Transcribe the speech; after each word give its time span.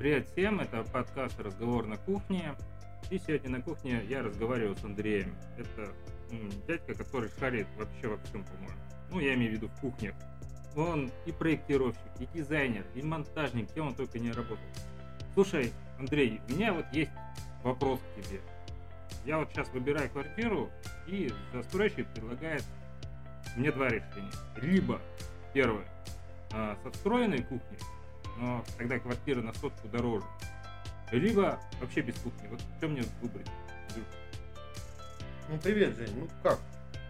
Привет 0.00 0.30
всем, 0.30 0.60
это 0.60 0.82
подкаст 0.82 1.38
«Разговор 1.38 1.86
на 1.86 1.98
кухне». 1.98 2.54
И 3.10 3.18
сегодня 3.18 3.50
на 3.50 3.60
кухне 3.60 4.02
я 4.08 4.22
разговариваю 4.22 4.74
с 4.74 4.82
Андреем. 4.82 5.36
Это 5.58 5.92
м, 6.30 6.50
дядька, 6.66 6.94
который 6.94 7.28
шарит 7.38 7.66
вообще 7.76 8.08
во 8.08 8.16
всем, 8.16 8.42
по-моему. 8.44 8.78
Ну, 9.10 9.20
я 9.20 9.34
имею 9.34 9.50
в 9.50 9.54
виду 9.56 9.68
в 9.68 9.78
кухнях. 9.78 10.14
Он 10.74 11.10
и 11.26 11.32
проектировщик, 11.32 12.00
и 12.18 12.26
дизайнер, 12.32 12.86
и 12.94 13.02
монтажник, 13.02 13.70
кем 13.74 13.88
он 13.88 13.94
только 13.94 14.18
не 14.18 14.32
работал. 14.32 14.64
Слушай, 15.34 15.70
Андрей, 15.98 16.40
у 16.48 16.52
меня 16.52 16.72
вот 16.72 16.86
есть 16.92 17.12
вопрос 17.62 18.00
к 18.00 18.22
тебе. 18.22 18.40
Я 19.26 19.36
вот 19.36 19.50
сейчас 19.50 19.68
выбираю 19.68 20.08
квартиру, 20.08 20.70
и 21.08 21.30
застройщик 21.52 22.08
предлагает 22.14 22.64
мне 23.54 23.70
два 23.70 23.88
решения. 23.88 24.32
Либо, 24.62 24.98
первое, 25.52 25.84
а, 26.54 26.78
со 26.82 26.90
встроенной 26.90 27.42
кухней, 27.42 27.78
но 28.38 28.64
тогда 28.78 28.98
квартира 28.98 29.40
на 29.42 29.52
сотку 29.54 29.88
дороже. 29.88 30.24
Либо 31.12 31.58
вообще 31.80 32.02
без 32.02 32.14
кухни. 32.16 32.46
Вот 32.48 32.60
что 32.78 32.88
мне 32.88 33.02
выбрать? 33.20 33.46
Ну, 35.48 35.58
привет, 35.58 35.96
Жень. 35.96 36.20
Ну 36.20 36.28
как? 36.42 36.60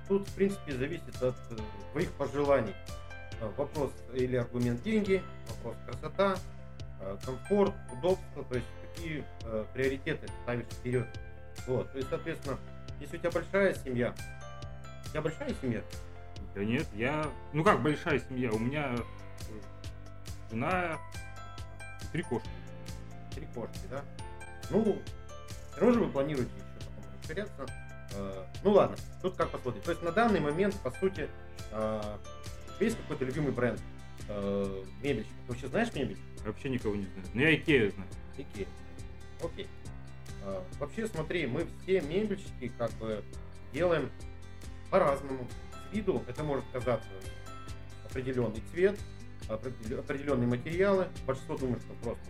Тут, 0.09 0.27
в 0.27 0.35
принципе, 0.35 0.73
зависит 0.73 1.23
от 1.23 1.37
э, 1.51 1.57
твоих 1.93 2.11
пожеланий. 2.13 2.75
Э, 3.41 3.51
Вопрос 3.57 3.93
или 4.15 4.37
аргумент 4.37 4.83
деньги, 4.83 5.23
вопрос 5.49 5.77
красота, 5.87 6.37
э, 7.01 7.19
комфорт, 7.25 7.75
удобство, 7.93 8.45
то 8.45 8.55
есть 8.55 8.67
какие 8.83 9.25
э, 9.45 9.65
приоритеты 9.75 10.27
ставишь 10.43 10.67
вперед. 10.71 11.07
Вот, 11.67 11.93
то 11.93 11.99
есть, 11.99 12.09
соответственно, 12.09 12.59
если 12.99 13.19
у 13.19 13.21
тебя 13.21 13.31
большая 13.31 13.75
семья, 13.75 14.15
у 15.05 15.09
тебя 15.11 15.21
большая 15.23 15.55
семья, 15.61 15.83
Да 16.55 16.65
нет, 16.65 16.87
я... 16.95 17.29
Ну 17.53 17.63
как 17.63 17.83
большая 17.83 18.21
семья? 18.21 18.51
У 18.53 18.59
меня 18.59 18.97
жена 20.51 20.99
и 22.03 22.07
три 22.13 22.23
кошки. 22.23 22.49
три 23.35 23.47
кошки, 23.55 23.79
да? 23.91 24.03
Ну, 24.71 25.01
все 25.73 25.81
равно 25.81 25.95
же 25.95 26.01
вы 26.05 26.11
планируете 26.13 26.51
еще 26.55 26.87
потом 26.87 27.05
расширяться. 27.23 27.67
Э, 28.15 28.45
Ну 28.65 28.73
ладно, 28.73 28.97
тут 29.23 29.37
как 29.37 29.51
посмотреть. 29.51 29.85
То 29.85 29.91
есть 29.93 30.03
на 30.03 30.13
данный 30.13 30.41
момент, 30.41 30.75
по 30.83 30.91
сути, 30.93 31.29
э, 31.73 32.17
есть 32.81 32.97
какой-то 32.99 33.25
любимый 33.25 33.53
бренд 33.53 33.81
э, 34.29 34.85
мебельщик? 35.03 35.33
Ты 35.47 35.53
вообще 35.53 35.69
знаешь 35.69 35.93
мебель? 35.95 36.19
Вообще 36.45 36.69
никого 36.71 36.95
не 36.97 37.05
знаю. 37.05 37.27
Но 37.35 37.41
я 37.43 37.55
Икею 37.55 37.93
знаю. 37.93 38.09
Икея. 38.37 38.67
Окей. 39.43 39.69
Э, 40.45 40.63
Вообще, 40.79 41.07
смотри, 41.07 41.47
мы 41.47 41.67
все 41.83 42.01
мебельщики 42.01 42.73
как 42.79 42.91
бы 42.93 43.23
делаем 43.73 44.11
по-разному. 44.91 45.47
С 45.91 45.95
виду 45.95 46.23
это 46.27 46.43
может 46.43 46.65
казаться 46.73 47.09
определенный 48.09 48.63
цвет, 48.73 48.99
определенные 49.55 50.47
материалы. 50.47 51.09
Большинство 51.27 51.57
думает, 51.57 51.83
что 51.83 51.93
просто 52.03 52.23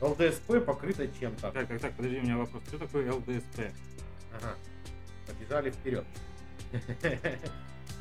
вот 0.00 0.18
ЛДСП 0.18 0.64
покрыто 0.64 1.06
чем-то. 1.20 1.50
Так, 1.50 1.68
так, 1.68 1.80
так, 1.80 1.92
подожди, 1.94 2.18
у 2.18 2.22
меня 2.22 2.36
вопрос. 2.36 2.62
Что 2.68 2.78
такое 2.78 3.12
ЛДСП? 3.12 3.72
Ага. 4.36 4.54
Побежали 5.26 5.70
вперед. 5.70 6.04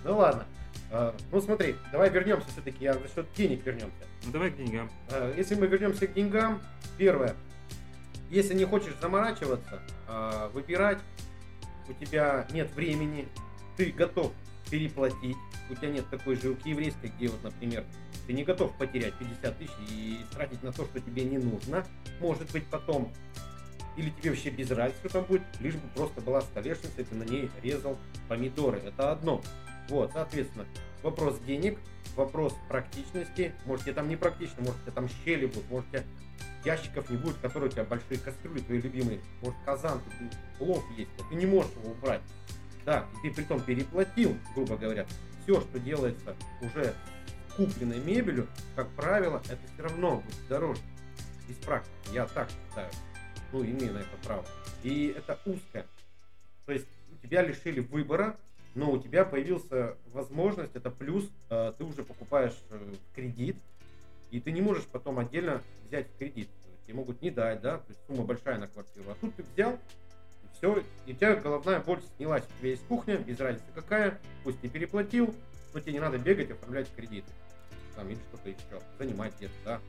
Ну 0.06 0.18
ладно. 0.18 0.46
Э, 0.92 1.14
Ну 1.32 1.40
смотри, 1.42 1.76
давай 1.92 2.10
вернемся 2.10 2.48
все-таки, 2.50 2.84
я 2.84 2.94
за 2.94 3.08
счет 3.08 3.26
денег 3.36 3.66
вернемся. 3.66 3.96
Ну 4.26 4.32
давай 4.32 4.52
к 4.52 4.58
деньгам. 4.58 4.90
Э, 5.10 5.34
Если 5.38 5.56
мы 5.56 5.68
вернемся 5.68 6.08
к 6.08 6.14
деньгам, 6.14 6.62
первое, 6.98 7.36
если 8.30 8.54
не 8.54 8.66
хочешь 8.66 8.96
заморачиваться, 9.02 9.82
э, 10.08 10.50
выбирать, 10.54 11.00
у 11.88 11.94
тебя 11.94 12.48
нет 12.52 12.72
времени, 12.76 13.28
ты 13.78 13.92
готов 13.92 14.34
переплатить, 14.70 15.38
у 15.70 15.76
тебя 15.76 15.90
нет 15.90 16.10
такой 16.10 16.36
жилки 16.36 16.70
еврейской, 16.70 17.08
где 17.18 17.28
вот, 17.30 17.44
например, 17.44 17.86
ты 18.28 18.34
не 18.34 18.44
готов 18.44 18.76
потерять 18.78 19.14
50 19.16 19.58
тысяч 19.58 19.72
и 19.90 20.20
тратить 20.32 20.64
на 20.64 20.72
то, 20.72 20.86
что 20.86 21.00
тебе 21.00 21.24
не 21.24 21.38
нужно, 21.38 21.86
может 22.20 22.52
быть 22.52 22.66
потом, 22.68 23.12
или 23.98 24.10
тебе 24.10 24.32
вообще 24.32 24.50
без 24.50 24.72
разницы, 24.72 25.00
что 25.00 25.10
там 25.10 25.26
будет, 25.26 25.44
лишь 25.60 25.76
бы 25.76 25.88
просто 25.96 26.22
была 26.22 26.42
столешница, 26.42 27.02
и 27.02 27.04
ты 27.04 27.16
на 27.16 27.24
ней 27.24 27.52
резал 27.62 27.98
помидоры. 28.28 28.80
Это 28.80 29.12
одно. 29.12 29.42
Вот, 29.90 30.12
соответственно, 30.14 30.66
вопрос 31.04 31.40
денег, 31.40 31.78
вопрос 32.16 32.56
практичности. 32.70 33.54
Может, 33.66 33.86
тебе 33.86 33.94
там 33.94 34.08
не 34.08 34.16
практично, 34.16 34.56
может, 34.60 34.78
у 34.78 34.82
тебя 34.84 34.92
там 34.94 35.10
щели 35.24 35.46
будут, 35.46 35.70
может, 35.70 35.88
у 35.90 35.92
тебя 35.92 36.04
ящиков 36.66 37.10
не 37.10 37.18
будет, 37.18 37.38
которые 37.38 37.70
у 37.70 37.72
тебя 37.72 37.84
большие 37.84 38.18
кастрюли 38.20 38.60
твои 38.62 38.82
любимые. 38.82 39.20
Может, 39.42 39.58
казан, 39.66 40.02
плов 40.58 40.84
есть, 40.98 41.10
ты 41.30 41.36
не 41.36 41.46
можешь 41.46 41.72
его 41.74 41.92
убрать. 41.92 42.22
Да, 42.86 43.06
и 43.24 43.30
ты 43.30 43.36
притом 43.36 43.62
переплатил, 43.62 44.36
грубо 44.56 44.76
говоря. 44.76 45.06
Все, 45.44 45.60
что 45.62 45.80
делается 45.80 46.36
уже 46.62 46.94
купленной 47.56 48.00
мебелью, 48.00 48.48
как 48.76 48.90
правило, 48.92 49.42
это 49.46 49.60
все 49.74 49.84
равно 49.84 50.18
будет 50.18 50.48
дороже. 50.48 50.82
Из 51.50 51.56
практики, 51.58 52.14
я 52.14 52.26
так 52.28 52.50
считаю. 52.50 52.90
Ну, 53.52 53.64
имею 53.64 53.94
на 53.94 53.98
это 54.00 54.18
право. 54.24 54.46
И 54.82 55.14
это 55.18 55.38
узкое. 55.46 55.86
То 56.66 56.72
есть 56.72 56.88
тебя 57.24 57.42
лишили 57.42 57.80
выбора, 57.80 58.38
но 58.76 58.92
у 58.92 58.98
тебя 59.02 59.26
появился 59.26 59.98
возможность, 60.12 60.76
это 60.76 60.92
плюс, 60.92 61.30
э, 61.50 61.74
ты 61.78 61.84
уже 61.84 62.04
покупаешь 62.04 62.56
э, 62.70 62.94
кредит, 63.16 63.56
и 64.30 64.40
ты 64.40 64.52
не 64.52 64.62
можешь 64.62 64.86
потом 64.86 65.20
отдельно 65.20 65.62
взять 65.88 66.08
кредит. 66.20 66.50
Тебе 66.86 66.96
могут 66.96 67.22
не 67.22 67.32
дать, 67.32 67.62
да, 67.62 67.78
то 67.78 67.86
есть 67.90 68.00
сумма 68.08 68.24
большая 68.24 68.58
на 68.58 68.68
квартиру. 68.68 69.06
А 69.10 69.16
тут 69.20 69.36
ты 69.36 69.44
взял, 69.54 69.74
и 69.74 70.58
все, 70.58 70.84
и 71.06 71.14
у 71.14 71.16
тебя 71.16 71.36
головная 71.36 71.80
боль 71.80 72.02
снялась. 72.18 72.44
У 72.44 72.60
тебя 72.60 72.70
есть 72.70 72.86
кухня, 72.88 73.18
без 73.18 73.40
разницы 73.40 73.66
какая, 73.74 74.20
пусть 74.44 74.60
ты 74.60 74.68
переплатил, 74.68 75.34
но 75.74 75.80
тебе 75.80 75.94
не 75.94 76.00
надо 76.00 76.18
бегать, 76.18 76.52
оформлять 76.52 76.94
кредиты. 76.96 77.32
Там, 77.96 78.10
или 78.10 78.18
что-то 78.30 78.50
еще, 78.50 78.82
занимать 78.98 79.36
где-то, 79.38 79.54
да. 79.66 79.82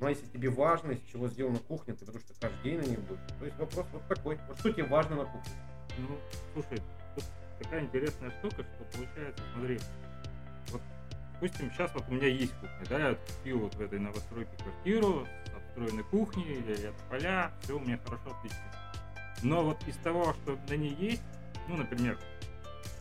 А 0.00 0.10
если 0.10 0.26
тебе 0.26 0.50
важно, 0.50 0.92
из 0.92 1.02
чего 1.10 1.28
сделана 1.28 1.58
кухня, 1.58 1.94
ты 1.94 2.04
потому 2.04 2.20
что 2.20 2.34
каждый 2.40 2.62
день 2.62 2.78
на 2.78 2.84
ней 2.84 2.96
будешь. 2.96 3.20
То 3.38 3.44
есть 3.44 3.56
вопрос 3.58 3.86
вот 3.92 4.06
такой. 4.08 4.38
Вот 4.48 4.58
что 4.58 4.72
тебе 4.72 4.84
важно 4.84 5.16
на 5.16 5.24
кухне? 5.24 5.52
Ну, 5.98 6.18
слушай, 6.54 6.82
тут 7.14 7.24
такая 7.60 7.82
интересная 7.82 8.30
штука, 8.30 8.64
что 8.64 8.98
получается, 8.98 9.42
смотри, 9.54 9.78
вот, 10.70 10.82
допустим, 11.34 11.70
сейчас 11.70 11.94
вот 11.94 12.04
у 12.08 12.12
меня 12.12 12.28
есть 12.28 12.52
кухня, 12.54 12.86
да, 12.88 13.08
я 13.10 13.14
купил 13.14 13.58
вот 13.60 13.74
в 13.74 13.80
этой 13.80 13.98
новостройке 13.98 14.56
квартиру 14.56 15.26
с 15.46 15.54
обстроенной 15.54 16.04
кухней, 16.04 16.64
ряд 16.82 16.94
поля, 17.10 17.52
все 17.60 17.76
у 17.76 17.80
меня 17.80 17.98
хорошо, 18.04 18.36
отлично. 18.36 18.62
Но 19.42 19.62
вот 19.64 19.86
из 19.86 19.96
того, 19.98 20.32
что 20.34 20.58
на 20.68 20.74
ней 20.74 20.94
есть, 20.94 21.22
ну, 21.68 21.76
например, 21.76 22.18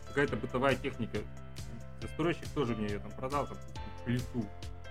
какая-то 0.07 0.35
бытовая 0.35 0.75
техника, 0.75 1.19
застройщик 2.01 2.47
тоже 2.49 2.75
мне 2.75 2.87
ее 2.87 2.99
там 2.99 3.11
продал, 3.11 3.47
там, 3.47 3.57
плиту, 4.05 4.45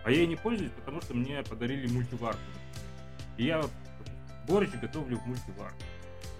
а 0.04 0.10
я 0.10 0.18
ей 0.18 0.26
не 0.26 0.36
пользуюсь, 0.36 0.72
потому 0.72 1.00
что 1.02 1.14
мне 1.14 1.42
подарили 1.42 1.86
мультиварку. 1.92 2.40
И 3.36 3.44
я 3.44 3.60
вот 3.60 3.70
борщ 4.48 4.70
готовлю 4.80 5.18
в 5.18 5.26
мультиварке. 5.26 5.84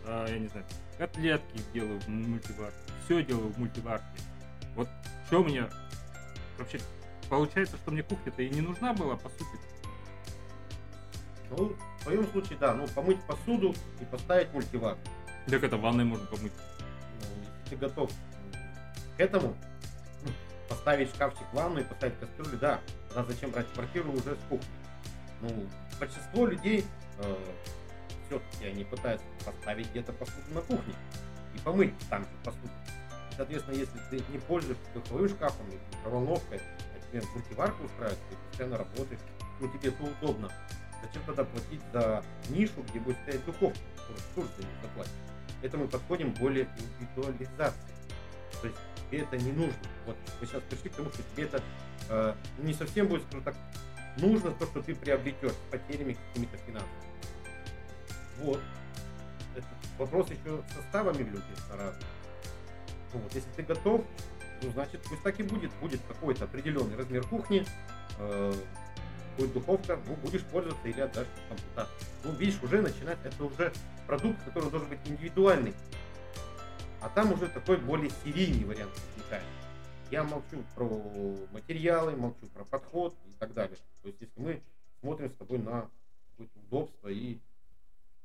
А, 0.06 0.26
я 0.28 0.38
не 0.38 0.48
знаю, 0.48 0.66
котлетки 0.98 1.60
делаю 1.72 2.00
в 2.00 2.08
мультиварке, 2.08 2.76
все 3.04 3.22
делаю 3.24 3.52
в 3.52 3.58
мультиварке. 3.58 4.06
Вот 4.74 4.88
что 5.26 5.42
мне 5.44 5.66
вообще 6.58 6.80
получается, 7.28 7.76
что 7.76 7.90
мне 7.90 8.02
кухня-то 8.02 8.42
и 8.42 8.50
не 8.50 8.60
нужна 8.60 8.92
была, 8.92 9.16
по 9.16 9.28
сути. 9.28 9.44
Ну, 11.50 11.76
в 11.98 12.02
твоем 12.04 12.26
случае, 12.28 12.58
да, 12.58 12.74
ну, 12.74 12.86
помыть 12.88 13.20
посуду 13.22 13.74
и 14.00 14.04
поставить 14.04 14.52
мультиварку. 14.52 15.00
Так 15.46 15.64
это 15.64 15.76
в 15.76 15.80
ванной 15.80 16.04
можно 16.04 16.26
помыть. 16.26 16.52
Ну, 17.20 17.26
если 17.42 17.70
ты 17.70 17.76
готов 17.76 18.10
к 19.16 19.20
этому, 19.20 19.56
поставить 20.80 21.14
шкафчик 21.14 21.46
в 21.52 21.54
ванну 21.54 21.80
и 21.80 21.84
поставить 21.84 22.18
кастрюлю, 22.18 22.58
да, 22.58 22.80
тогда 23.08 23.24
зачем 23.30 23.50
брать 23.50 23.70
квартиру 23.74 24.12
уже 24.12 24.34
с 24.34 24.48
кухни? 24.48 24.68
Ну, 25.42 25.66
большинство 25.98 26.46
людей 26.46 26.86
все-таки 28.26 28.66
они 28.66 28.84
пытаются 28.84 29.26
поставить 29.44 29.90
где-то 29.90 30.12
посуду 30.14 30.54
на 30.54 30.62
кухне 30.62 30.94
и 31.54 31.58
помыть 31.58 31.92
там 32.08 32.26
посуду. 32.42 32.70
Соответственно, 33.36 33.76
если 33.76 33.98
ты 34.10 34.22
не 34.32 34.38
пользуешься 34.38 34.82
духовым 34.94 35.28
шкафом 35.28 35.68
или 35.68 35.80
микроволновкой, 35.98 36.60
а 36.60 37.10
тебе 37.10 37.22
мультиварку 37.34 37.84
устраивает, 37.84 38.18
ты 38.30 38.36
постоянно 38.48 38.78
работаешь, 38.78 39.20
ну 39.60 39.68
тебе 39.68 39.90
это 39.90 40.02
удобно. 40.02 40.50
Зачем 41.02 41.22
тогда 41.24 41.44
платить 41.44 41.82
за 41.92 42.22
нишу, 42.48 42.82
где 42.88 43.00
будет 43.00 43.18
стоять 43.22 43.44
духовка, 43.44 43.78
которую 43.96 44.18
ты 44.18 44.34
тоже 44.34 44.48
за 44.56 44.62
нее 44.62 44.76
заплатишь? 44.82 45.12
Это 45.62 45.76
мы 45.76 45.88
подходим 45.88 46.32
более 46.34 46.68
индивидуализации. 47.00 47.94
То 48.62 48.66
есть 48.66 48.78
тебе 49.10 49.22
это 49.22 49.36
не 49.36 49.52
нужно. 49.52 49.74
Вот 50.06 50.16
мы 50.40 50.46
сейчас 50.46 50.62
пришли 50.62 50.90
к 50.90 50.94
тому, 50.94 51.10
что 51.10 51.22
тебе 51.34 51.44
это 51.44 51.62
э, 52.08 52.34
не 52.58 52.74
совсем 52.74 53.08
будет, 53.08 53.22
скажем 53.24 53.42
так, 53.42 53.54
нужно 54.16 54.52
то, 54.52 54.66
что 54.66 54.82
ты 54.82 54.94
приобретешь 54.94 55.52
с 55.52 55.70
потерями 55.70 56.16
какими-то 56.28 56.56
финансовыми. 56.58 57.10
Вот. 58.42 58.60
Это 59.56 59.66
вопрос 59.98 60.30
еще 60.30 60.62
состава 60.74 61.12
мебели, 61.12 61.40
конечно, 61.40 61.76
разный. 61.76 62.06
Ну 63.12 63.20
вот, 63.20 63.34
если 63.34 63.50
ты 63.56 63.62
готов, 63.62 64.04
ну, 64.62 64.70
значит, 64.70 65.02
пусть 65.08 65.22
так 65.22 65.38
и 65.40 65.42
будет. 65.42 65.72
Будет 65.80 66.00
какой-то 66.06 66.44
определенный 66.44 66.96
размер 66.96 67.26
кухни, 67.26 67.66
э, 68.18 68.54
будет 69.36 69.52
духовка, 69.52 69.98
ну, 70.06 70.14
будешь 70.16 70.42
пользоваться 70.42 70.86
или 70.86 71.00
отдашь 71.00 71.26
кому-то. 71.48 71.88
Ну, 72.24 72.32
видишь, 72.32 72.62
уже 72.62 72.80
начинать, 72.80 73.18
это 73.24 73.44
уже 73.44 73.72
продукт, 74.06 74.42
который 74.44 74.70
должен 74.70 74.88
быть 74.88 75.00
индивидуальный. 75.06 75.74
А 77.00 77.08
там 77.08 77.32
уже 77.32 77.48
такой 77.48 77.78
более 77.78 78.10
серийный 78.24 78.64
вариант 78.64 78.92
возникает. 78.92 79.44
Я 80.10 80.24
молчу 80.24 80.62
про 80.74 80.88
материалы, 81.52 82.16
молчу 82.16 82.46
про 82.54 82.64
подход 82.64 83.14
и 83.28 83.32
так 83.38 83.54
далее. 83.54 83.76
То 84.02 84.08
есть, 84.08 84.20
если 84.20 84.40
мы 84.40 84.60
смотрим 85.00 85.30
с 85.30 85.34
тобой 85.34 85.58
на 85.58 85.88
удобство 86.54 87.08
и 87.08 87.38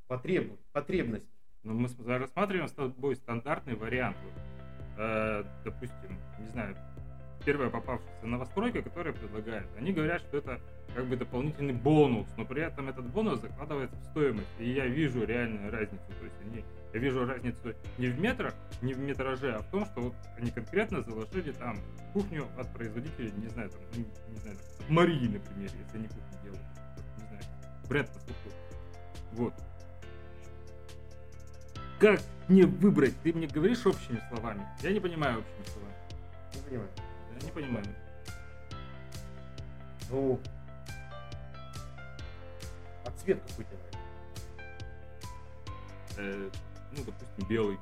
потреб... 0.08 0.58
потребность. 0.72 1.28
Но 1.64 1.74
мы 1.74 1.90
рассматриваем 2.06 2.68
с 2.68 2.74
тобой 2.74 3.16
стандартный 3.16 3.76
вариант. 3.76 4.18
Э, 4.98 5.44
допустим, 5.64 6.20
не 6.40 6.48
знаю, 6.48 6.76
первая 7.46 7.70
попавшаяся 7.70 8.26
новостройка, 8.26 8.82
которая 8.82 9.14
предлагает, 9.14 9.68
они 9.78 9.94
говорят, 9.94 10.22
что 10.22 10.38
это 10.38 10.60
как 10.96 11.06
бы 11.06 11.16
дополнительный 11.16 11.74
бонус, 11.74 12.28
но 12.38 12.46
при 12.46 12.64
этом 12.64 12.90
этот 12.90 13.06
бонус 13.06 13.40
закладывается 13.40 13.96
в 13.96 14.04
стоимость. 14.06 14.48
И 14.60 14.72
я 14.72 14.88
вижу 14.88 15.24
реальную 15.24 15.72
разницу. 15.72 16.04
То 16.20 16.26
есть 16.26 16.36
они, 16.42 16.66
я 16.94 17.00
вижу 17.00 17.26
разницу 17.26 17.74
не 17.98 18.08
в 18.08 18.20
метрах, 18.20 18.54
не 18.82 18.94
в 18.94 19.00
метраже, 19.00 19.54
а 19.54 19.60
в 19.60 19.70
том, 19.70 19.86
что 19.86 20.02
вот 20.02 20.16
они 20.38 20.52
конкретно 20.52 21.02
заложили 21.02 21.52
там 21.52 21.78
кухню 22.14 22.48
от 22.58 22.74
производителя, 22.74 23.32
не 23.32 23.48
знаю, 23.48 23.70
там, 23.70 23.82
ну, 23.96 24.06
не 24.30 24.38
знаю, 24.38 24.58
там, 24.58 24.96
Марии, 24.96 25.28
например, 25.28 25.70
если 25.78 25.98
они 25.98 26.08
кухню 26.08 26.44
делают. 26.44 26.64
Не 27.18 27.28
знаю, 27.28 27.44
бренд 27.88 28.10
поступил. 28.10 28.52
Вот. 29.34 29.54
Как 32.00 32.22
мне 32.48 32.66
выбрать? 32.66 33.14
Ты 33.22 33.34
мне 33.34 33.48
говоришь 33.48 33.86
общими 33.86 34.22
словами. 34.30 34.66
Я 34.82 34.92
не 34.92 35.00
понимаю 35.00 35.40
общими 35.40 35.74
словами. 35.74 35.96
Не 36.54 36.62
понимаю. 36.62 36.90
Не 37.42 37.52
понимаю. 37.52 37.86
Ну, 40.10 40.40
а 43.06 43.12
цвет 43.12 43.42
какой 43.50 43.66
тебе? 43.66 43.78
Э, 46.18 46.50
ну, 46.92 47.04
допустим, 47.04 47.48
белый. 47.48 47.78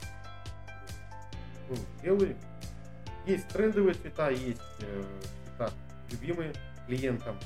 Ну, 1.69 1.75
белый. 2.01 2.35
Есть 3.25 3.47
трендовые 3.49 3.93
цвета, 3.93 4.29
есть 4.29 4.61
э, 4.81 5.03
цвета 5.45 5.71
любимые 6.11 6.53
клиентам, 6.87 7.37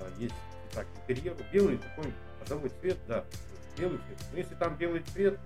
а, 0.00 0.10
есть 0.18 0.34
цвета 0.70 0.84
к 0.84 1.10
интерьеру. 1.10 1.38
Белый 1.52 1.78
такой 1.78 2.12
ходовой 2.40 2.70
цвет, 2.80 2.98
да, 3.06 3.24
белый 3.78 3.98
цвет. 3.98 4.18
Но 4.32 4.38
если 4.38 4.54
там 4.54 4.76
белый 4.76 5.00
цвет, 5.00 5.38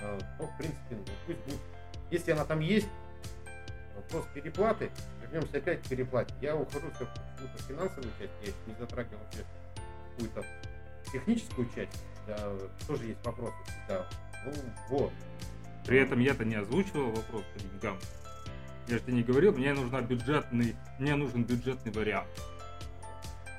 э, 0.00 0.18
то, 0.38 0.46
в 0.46 0.56
принципе, 0.56 0.96
ну, 0.96 1.04
пусть 1.26 1.38
будет. 1.40 1.60
Если 2.10 2.30
она 2.30 2.44
там 2.44 2.60
есть, 2.60 2.88
вопрос 3.96 4.26
переплаты, 4.34 4.90
вернемся 5.22 5.58
опять 5.58 5.82
к 5.82 5.88
переплате. 5.88 6.34
Я 6.40 6.56
ухожу 6.56 6.86
в 6.88 6.98
какую-то 6.98 7.62
финансовую 7.66 8.12
часть, 8.18 8.32
я 8.42 8.52
не 8.66 8.78
затрагивал 8.78 9.18
вообще 9.24 9.44
какую-то 10.10 10.44
техническую 11.12 11.68
часть, 11.74 12.02
да, 12.26 12.52
тоже 12.86 13.06
есть 13.06 13.24
вопросы. 13.24 13.56
Да. 13.88 14.06
Ну, 14.44 14.52
вот. 14.88 15.12
При 15.86 15.98
этом 15.98 16.20
я-то 16.20 16.44
не 16.44 16.56
озвучивал 16.56 17.10
вопрос 17.10 17.42
по 17.54 17.60
деньгам. 17.60 17.98
Я 18.88 18.98
же 18.98 19.02
тебе 19.02 19.14
не 19.14 19.22
говорил, 19.22 19.52
мне 19.52 19.72
нужна 19.72 20.00
бюджетный, 20.00 20.76
мне 20.98 21.16
нужен 21.16 21.44
бюджетный 21.44 21.92
вариант. 21.92 22.28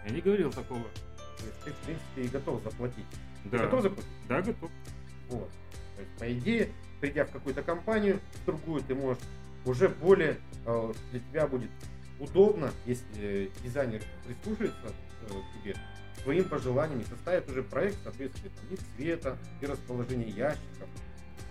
Я 0.06 0.12
не 0.12 0.22
говорил 0.22 0.52
такого. 0.52 0.84
То 0.84 1.46
есть 1.46 1.64
ты, 1.64 1.72
в 1.72 1.76
принципе, 1.78 2.22
и 2.24 2.28
готов 2.28 2.64
заплатить. 2.64 3.06
Да. 3.46 3.58
Ты 3.58 3.64
готов 3.66 3.82
заплатить? 3.82 4.12
Да, 4.28 4.42
готов. 4.42 4.72
Вот. 5.30 5.50
То 5.96 6.02
есть, 6.02 6.18
по 6.18 6.34
идее, 6.34 6.70
придя 7.02 7.26
в 7.26 7.32
какую-то 7.32 7.62
компанию, 7.62 8.20
в 8.34 8.46
другую, 8.46 8.84
ты 8.84 8.96
можешь 8.96 9.22
уже 9.68 9.90
более 9.90 10.38
э, 10.66 10.94
для 11.12 11.20
тебя 11.20 11.48
будет 11.48 11.70
удобно, 12.20 12.72
если 12.86 13.52
дизайнер 13.64 14.02
прислушается 14.26 14.88
э, 14.88 15.28
к 15.28 15.64
тебе, 15.64 15.76
своим 16.24 16.46
пожеланиям 16.46 17.02
и 17.02 17.06
составит 17.06 17.50
уже 17.50 17.64
проект, 17.64 17.98
соответственно, 18.04 18.52
там, 18.56 18.66
и 18.72 18.76
цвета, 18.76 19.38
и 19.62 19.66
расположение 19.66 20.30
ящиков. 20.30 20.90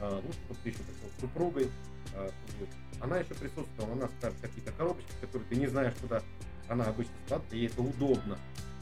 Э, 0.00 0.20
ну, 0.22 0.32
чтобы 0.32 0.60
ты 0.62 0.70
еще 0.70 0.78
пришел 0.78 1.08
с 1.16 1.20
супругой, 1.20 1.70
э, 2.14 2.30
она 3.00 3.18
еще 3.18 3.34
присутствовала, 3.34 3.92
она 3.92 4.08
скажет 4.18 4.38
какие-то 4.40 4.72
коробочки, 4.72 5.12
которые 5.20 5.48
ты 5.48 5.56
не 5.56 5.66
знаешь, 5.66 5.94
куда 6.00 6.22
она 6.68 6.84
обычно 6.86 7.14
складывает, 7.26 7.52
ей 7.52 7.66
это 7.68 7.82
удобно. 7.82 8.38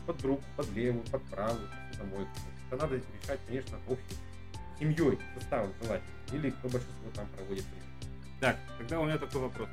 Под 0.06 0.22
руку, 0.22 0.44
под 0.56 0.70
левую, 0.72 1.02
под 1.04 1.22
правую, 1.24 1.68
домой. 1.98 2.26
Это 2.68 2.82
надо 2.82 2.96
решать, 2.96 3.40
конечно, 3.46 3.78
общей 3.88 4.16
семьей, 4.78 5.18
составом 5.38 5.72
желательно. 5.82 6.10
Или 6.32 6.50
кто 6.50 6.68
большинство 6.68 7.10
там 7.14 7.26
проводит 7.28 7.64
время. 7.64 7.93
Так, 8.40 8.58
тогда 8.78 9.00
у 9.00 9.04
меня 9.04 9.18
такой 9.18 9.42
вопрос. 9.42 9.68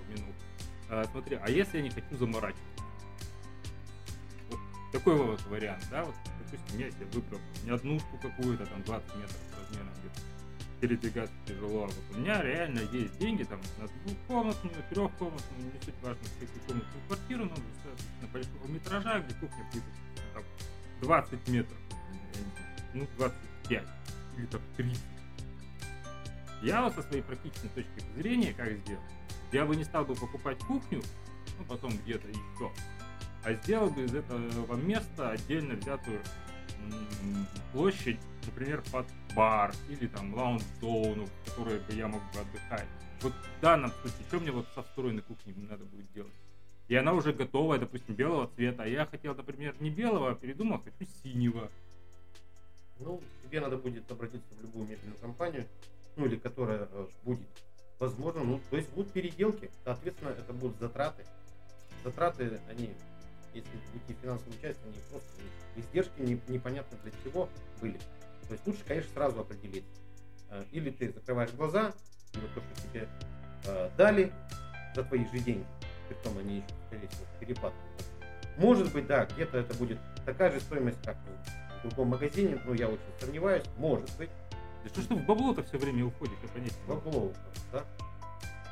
Упомянул. 0.00 0.34
А, 0.90 1.04
смотри, 1.10 1.38
а 1.42 1.50
если 1.50 1.78
я 1.78 1.82
не 1.82 1.90
хочу 1.90 2.16
заморачиваться? 2.16 2.84
Вот 4.50 4.60
такой 4.92 5.16
вот 5.16 5.42
вариант, 5.46 5.86
да? 5.90 6.04
Вот, 6.04 6.14
допустим, 6.38 6.78
я 6.78 6.90
выбрал 7.12 7.40
не 7.64 7.70
однушку 7.70 8.18
какую-то, 8.22 8.66
там 8.66 8.82
20 8.82 9.16
метров 9.16 9.36
размером 9.58 9.92
где-то 10.00 10.20
передвигаться 10.80 11.34
тяжело. 11.46 11.84
А 11.84 11.86
вот 11.86 12.16
у 12.16 12.20
меня 12.20 12.42
реально 12.42 12.80
есть 12.92 13.18
деньги 13.18 13.42
там 13.42 13.60
на 13.78 13.88
двухкомнатную, 13.88 14.76
трехкомнатную, 14.90 15.72
не 15.72 15.80
суть 15.84 15.94
важно, 16.02 16.22
какую 16.40 16.82
квартиру, 17.06 17.44
но 17.44 17.50
достаточно 17.50 18.28
большого 18.32 18.66
метража, 18.68 19.20
где 19.20 19.34
кухня 19.34 19.64
будет 19.72 19.84
там, 20.34 20.42
20 21.00 21.48
метров, 21.48 21.78
ну 22.94 23.06
25 23.16 23.84
или 24.36 24.46
там 24.46 24.60
30 24.76 25.02
я 26.62 26.90
со 26.90 27.02
своей 27.02 27.22
практичной 27.22 27.68
точки 27.70 28.00
зрения, 28.16 28.52
как 28.52 28.72
сделал, 28.72 29.02
я 29.52 29.64
бы 29.64 29.76
не 29.76 29.84
стал 29.84 30.04
бы 30.04 30.14
покупать 30.14 30.58
кухню, 30.58 31.02
ну 31.58 31.64
потом 31.66 31.96
где-то 32.04 32.28
еще, 32.28 32.72
а 33.44 33.52
сделал 33.54 33.90
бы 33.90 34.04
из 34.04 34.14
этого 34.14 34.76
места 34.76 35.30
отдельно 35.30 35.74
взятую 35.74 36.20
площадь, 37.72 38.18
например, 38.46 38.82
под 38.92 39.06
бар 39.34 39.74
или 39.88 40.06
там 40.06 40.34
лаунж-зону, 40.34 41.26
в 41.26 41.50
которой 41.50 41.78
бы 41.80 41.92
я 41.92 42.08
мог 42.08 42.22
бы 42.32 42.40
отдыхать. 42.40 42.86
Вот 43.20 43.32
в 43.32 43.60
данном 43.60 43.90
случае, 44.00 44.22
что 44.28 44.40
мне 44.40 44.52
вот 44.52 44.66
со 44.74 44.82
встроенной 44.82 45.22
кухней 45.22 45.54
надо 45.68 45.84
будет 45.84 46.10
делать? 46.12 46.32
И 46.86 46.94
она 46.94 47.12
уже 47.12 47.32
готовая, 47.32 47.78
допустим, 47.78 48.14
белого 48.14 48.48
цвета. 48.54 48.84
А 48.84 48.86
я 48.86 49.04
хотел, 49.06 49.34
например, 49.34 49.74
не 49.80 49.90
белого, 49.90 50.30
а 50.30 50.34
передумал, 50.34 50.80
хочу 50.82 51.10
синего. 51.22 51.70
Ну, 52.98 53.20
тебе 53.42 53.60
надо 53.60 53.76
будет 53.76 54.10
обратиться 54.10 54.54
в 54.54 54.62
любую 54.62 54.86
мебельную 54.86 55.18
компанию, 55.20 55.66
ну 56.16 56.26
или 56.26 56.36
которая 56.36 56.88
э, 56.90 57.06
будет 57.24 57.48
возможно, 57.98 58.44
ну, 58.44 58.60
то 58.70 58.76
есть 58.76 58.88
будут 58.90 59.12
переделки, 59.12 59.70
соответственно, 59.84 60.30
это 60.30 60.52
будут 60.52 60.78
затраты. 60.78 61.24
Затраты, 62.04 62.60
они, 62.70 62.90
если 63.54 63.70
будете 63.92 64.20
финансовую 64.22 64.58
часть, 64.60 64.78
они 64.84 64.94
просто 65.10 65.28
издержки 65.76 66.20
не, 66.20 66.40
непонятно 66.48 66.96
для 67.02 67.12
чего 67.24 67.48
были. 67.80 67.98
То 68.46 68.52
есть 68.52 68.66
лучше, 68.66 68.84
конечно, 68.86 69.10
сразу 69.12 69.40
определить. 69.40 69.84
Э, 70.50 70.64
или 70.72 70.90
ты 70.90 71.12
закрываешь 71.12 71.50
глаза, 71.52 71.92
вот 72.34 72.54
то, 72.54 72.60
что 72.60 72.88
тебе 72.88 73.08
э, 73.66 73.90
дали 73.96 74.32
за 74.94 75.04
твои 75.04 75.24
же 75.26 75.38
деньги, 75.40 75.66
притом 76.08 76.38
они 76.38 76.56
еще, 76.56 76.68
скорее 76.86 77.08
всего, 77.08 77.24
переплатят. 77.40 77.78
Может 78.56 78.92
быть, 78.92 79.06
да, 79.06 79.24
где-то 79.26 79.58
это 79.58 79.74
будет 79.74 79.98
такая 80.24 80.50
же 80.50 80.60
стоимость, 80.60 80.98
как 81.04 81.16
в 81.78 81.88
другом 81.88 82.08
магазине, 82.08 82.60
но 82.64 82.74
я 82.74 82.88
очень 82.88 83.00
сомневаюсь, 83.20 83.64
может 83.76 84.10
быть. 84.16 84.30
Да 84.88 84.94
что 84.94 85.02
ж 85.02 85.06
ты 85.06 85.14
в 85.16 85.26
бабло-то 85.26 85.62
все 85.64 85.76
время 85.76 86.06
уходишь, 86.06 86.38
я 86.42 86.48
понять. 86.48 86.72
Бабло, 86.86 87.32
да? 87.72 87.84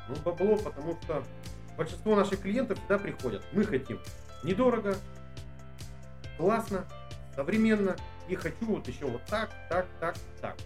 Ну, 0.09 0.15
бабло, 0.25 0.57
потому 0.57 0.97
что 1.03 1.23
большинство 1.77 2.15
наших 2.15 2.41
клиентов 2.41 2.79
всегда 2.79 2.97
приходят. 2.97 3.43
Мы 3.51 3.63
хотим 3.65 3.99
недорого, 4.43 4.97
классно, 6.37 6.85
современно, 7.35 7.95
и 8.27 8.35
хочу 8.35 8.65
вот 8.65 8.87
еще 8.87 9.05
вот 9.05 9.23
так, 9.25 9.51
так, 9.69 9.85
так, 9.99 10.15
так. 10.41 10.57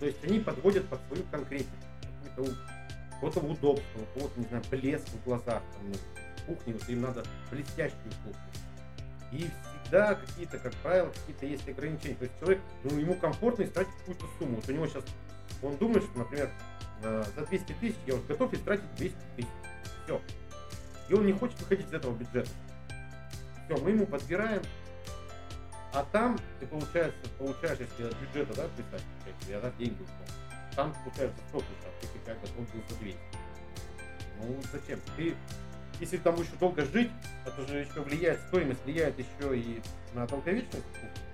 То 0.00 0.06
есть 0.06 0.22
они 0.24 0.38
подводят 0.40 0.86
под 0.88 1.00
свою 1.08 1.24
конкретику. 1.30 1.70
Кого-то 3.20 3.40
удобство, 3.40 4.00
кого-то, 4.14 4.40
не 4.40 4.46
знаю, 4.46 4.64
блеск 4.70 5.08
в 5.08 5.24
глазах, 5.24 5.62
там, 5.62 5.90
ну, 5.90 5.94
кухни, 6.46 6.72
вот 6.72 6.88
им 6.88 7.00
надо 7.02 7.22
блестящую 7.50 8.12
кухню. 8.24 8.69
И 9.32 9.48
всегда 9.82 10.14
какие-то, 10.14 10.58
как 10.58 10.74
правило, 10.76 11.10
какие-то 11.10 11.46
есть 11.46 11.68
ограничения. 11.68 12.16
То 12.16 12.24
есть 12.24 12.38
человек, 12.38 12.60
ну, 12.84 12.98
ему 12.98 13.14
комфортно 13.14 13.62
истратить 13.62 13.94
какую-то 13.98 14.26
сумму. 14.38 14.56
Вот 14.56 14.68
у 14.68 14.72
него 14.72 14.86
сейчас, 14.86 15.04
он 15.62 15.76
думает, 15.76 16.04
что, 16.04 16.18
например, 16.18 16.50
э, 17.02 17.24
за 17.36 17.46
200 17.46 17.72
тысяч 17.80 17.96
я 18.06 18.14
уже 18.14 18.24
готов 18.24 18.52
истратить 18.54 18.94
200 18.96 19.16
тысяч. 19.36 19.48
Все. 20.04 20.20
И 21.08 21.14
он 21.14 21.26
не 21.26 21.32
хочет 21.32 21.60
выходить 21.60 21.86
из 21.86 21.92
этого 21.92 22.14
бюджета. 22.14 22.50
Все, 23.66 23.76
мы 23.76 23.90
ему 23.90 24.06
подбираем. 24.06 24.62
А 25.92 26.04
там 26.12 26.38
ты, 26.60 26.66
получается, 26.66 27.18
получаешь, 27.36 27.78
если 27.80 28.04
от 28.04 28.16
бюджета, 28.16 28.54
да, 28.54 28.68
писать, 28.76 29.04
я 29.48 29.60
за 29.60 29.70
деньги 29.72 30.00
ушел. 30.00 30.34
Там 30.76 30.94
100 30.94 31.10
тысяч, 31.10 31.30
а 31.84 32.06
ты 32.06 32.18
как 32.24 32.40
готов 32.40 32.72
был 32.72 32.82
за 32.88 32.94
200. 32.96 33.18
Ну, 34.40 34.60
зачем? 34.72 35.00
Ты 35.16 35.34
если 36.00 36.16
там 36.16 36.34
еще 36.40 36.52
долго 36.58 36.84
жить, 36.86 37.10
это 37.44 37.66
же 37.66 37.78
еще 37.78 38.00
влияет, 38.00 38.40
стоимость 38.48 38.82
влияет 38.84 39.18
еще 39.18 39.58
и 39.58 39.82
на 40.14 40.26
долговечность 40.26 40.84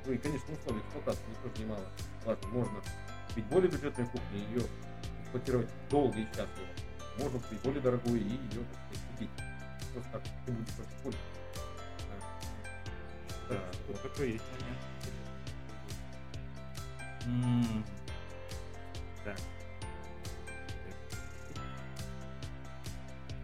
Ну 0.05 0.13
и, 0.13 0.19
конечно, 0.19 0.55
условия 0.55 0.81
эксплуатации 0.81 1.23
не 1.29 1.49
тоже 1.49 1.63
немало 1.63 1.87
важно. 2.25 2.49
Можно 2.49 2.81
купить 3.29 3.45
более 3.47 3.71
бюджетную 3.71 4.11
кухню, 4.11 4.39
ее 4.39 4.63
эксплуатировать 5.23 5.69
долго 5.89 6.19
и 6.19 6.25
счастливо. 6.25 6.69
Можно 7.19 7.39
купить 7.39 7.61
более 7.61 7.81
дорогую 7.81 8.21
и 8.21 8.25
ее, 8.25 8.65
купить. 9.13 9.31
Просто 9.93 10.11
так 10.13 10.23
ты 10.45 10.53
будешь 10.53 10.75
просто 10.75 10.93
пользоваться. 11.03 11.31
Да, 13.49 13.61
вот 13.87 14.03
такой 14.03 14.33
есть 14.33 14.45
момент. 14.61 14.79
Так. 19.25 19.37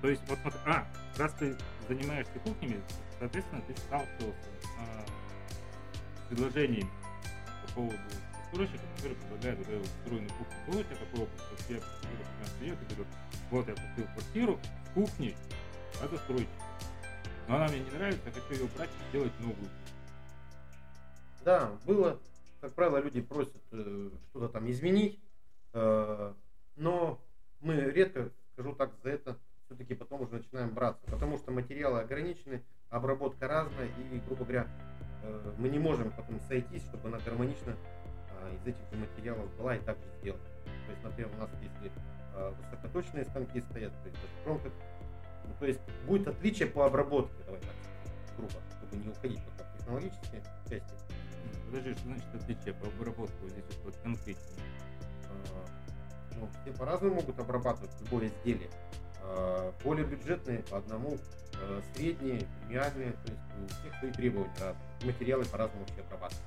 То 0.00 0.08
есть 0.08 0.22
вот, 0.28 0.38
вот 0.42 0.54
а, 0.66 0.84
раз 1.18 1.32
ты 1.34 1.56
занимаешься 1.88 2.38
кухнями, 2.44 2.80
соответственно, 3.18 3.62
ты 3.66 3.76
сталкивался 3.76 4.50
с 4.60 4.66
а, 4.78 5.04
предложением 6.28 6.88
поводу 7.74 7.96
застройщика, 8.52 8.84
который 8.96 9.16
предлагает 9.16 9.58
вот 9.58 9.68
эту 9.68 9.84
встроенную 9.84 10.30
кухню. 10.30 10.56
Был 10.66 10.78
у 10.78 10.82
тебя 10.82 10.96
такой 10.96 11.20
опыт, 11.22 11.40
что 11.40 11.64
тебе 11.64 11.80
например, 11.80 12.26
приедет 12.58 12.82
и 12.82 12.94
говорит, 12.94 13.06
вот 13.50 13.68
я 13.68 13.74
купил 13.74 14.06
квартиру 14.14 14.60
с 14.84 14.94
кухней, 14.94 15.36
а 16.02 16.08
застройщик. 16.08 16.48
Но 17.48 17.56
она 17.56 17.68
мне 17.68 17.80
не 17.80 17.90
нравится, 17.90 18.22
я 18.26 18.32
хочу 18.32 18.54
ее 18.54 18.64
убрать 18.64 18.90
и 18.90 19.08
сделать 19.08 19.40
новую. 19.40 19.68
Да, 21.44 21.72
было. 21.84 22.20
Как 22.60 22.74
правило, 22.74 22.98
люди 22.98 23.20
просят 23.20 23.60
э, 23.72 24.10
что-то 24.30 24.48
там 24.48 24.70
изменить, 24.70 25.18
э, 25.72 26.34
но 26.76 27.20
мы 27.60 27.74
редко, 27.74 28.30
скажу 28.52 28.74
так, 28.76 28.92
за 29.02 29.10
это 29.10 29.38
все-таки 29.72 29.94
потом 29.94 30.22
уже 30.22 30.34
начинаем 30.34 30.70
браться, 30.70 31.02
потому 31.10 31.38
что 31.38 31.50
материалы 31.50 32.00
ограничены, 32.00 32.62
обработка 32.90 33.48
разная, 33.48 33.86
и, 33.86 34.18
грубо 34.26 34.44
говоря, 34.44 34.66
э, 35.22 35.52
мы 35.56 35.68
не 35.68 35.78
можем 35.78 36.10
потом 36.10 36.40
сойтись, 36.40 36.82
чтобы 36.84 37.08
она 37.08 37.18
гармонично 37.24 37.74
э, 38.42 38.54
из 38.56 38.66
этих 38.66 38.86
же 38.90 38.96
материалов 38.96 39.50
была 39.56 39.76
и 39.76 39.80
также 39.80 40.04
сделана. 40.20 40.44
То 40.64 40.90
есть, 40.90 41.02
например, 41.02 41.30
у 41.34 41.40
нас 41.40 41.50
если 41.62 41.90
э, 42.34 42.54
высокоточные 42.58 43.24
станки 43.24 43.60
стоят, 43.62 43.92
то 44.02 44.08
есть 44.08 44.20
даже 44.20 44.44
кромка, 44.44 44.70
ну, 45.46 45.54
то 45.58 45.66
есть 45.66 45.80
будет 46.06 46.28
отличие 46.28 46.68
по 46.68 46.86
обработке, 46.86 47.42
давай 47.46 47.60
так, 47.60 47.74
грубо, 48.36 48.54
чтобы 48.76 49.02
не 49.02 49.10
уходить 49.10 49.40
пока 49.44 49.70
в 49.70 49.78
технологические 49.78 50.42
части. 50.68 50.94
Подожди, 51.66 51.94
что 51.94 52.04
значит 52.04 52.34
отличие 52.34 52.74
по 52.74 52.86
обработке 52.88 53.48
здесь 53.48 53.64
вот 53.84 53.96
конкретнее? 54.02 54.66
Э, 55.24 55.82
ну, 56.38 56.48
все 56.60 56.76
по-разному 56.76 57.14
могут 57.14 57.38
обрабатывать 57.38 57.90
любое 58.00 58.28
изделие. 58.28 58.68
Э, 59.24 59.72
более 59.84 60.04
бюджетные 60.04 60.60
по 60.60 60.78
одному, 60.78 61.16
э, 61.60 61.80
средние, 61.94 62.46
премиальные, 62.60 63.12
то 63.12 63.32
есть 63.32 63.42
у 63.62 63.66
всех 63.66 63.98
свои 63.98 64.12
требования 64.12 64.52
разные. 64.60 64.76
Материалы 65.04 65.44
по-разному 65.44 65.84
вообще 65.84 66.00
обрабатывают. 66.00 66.46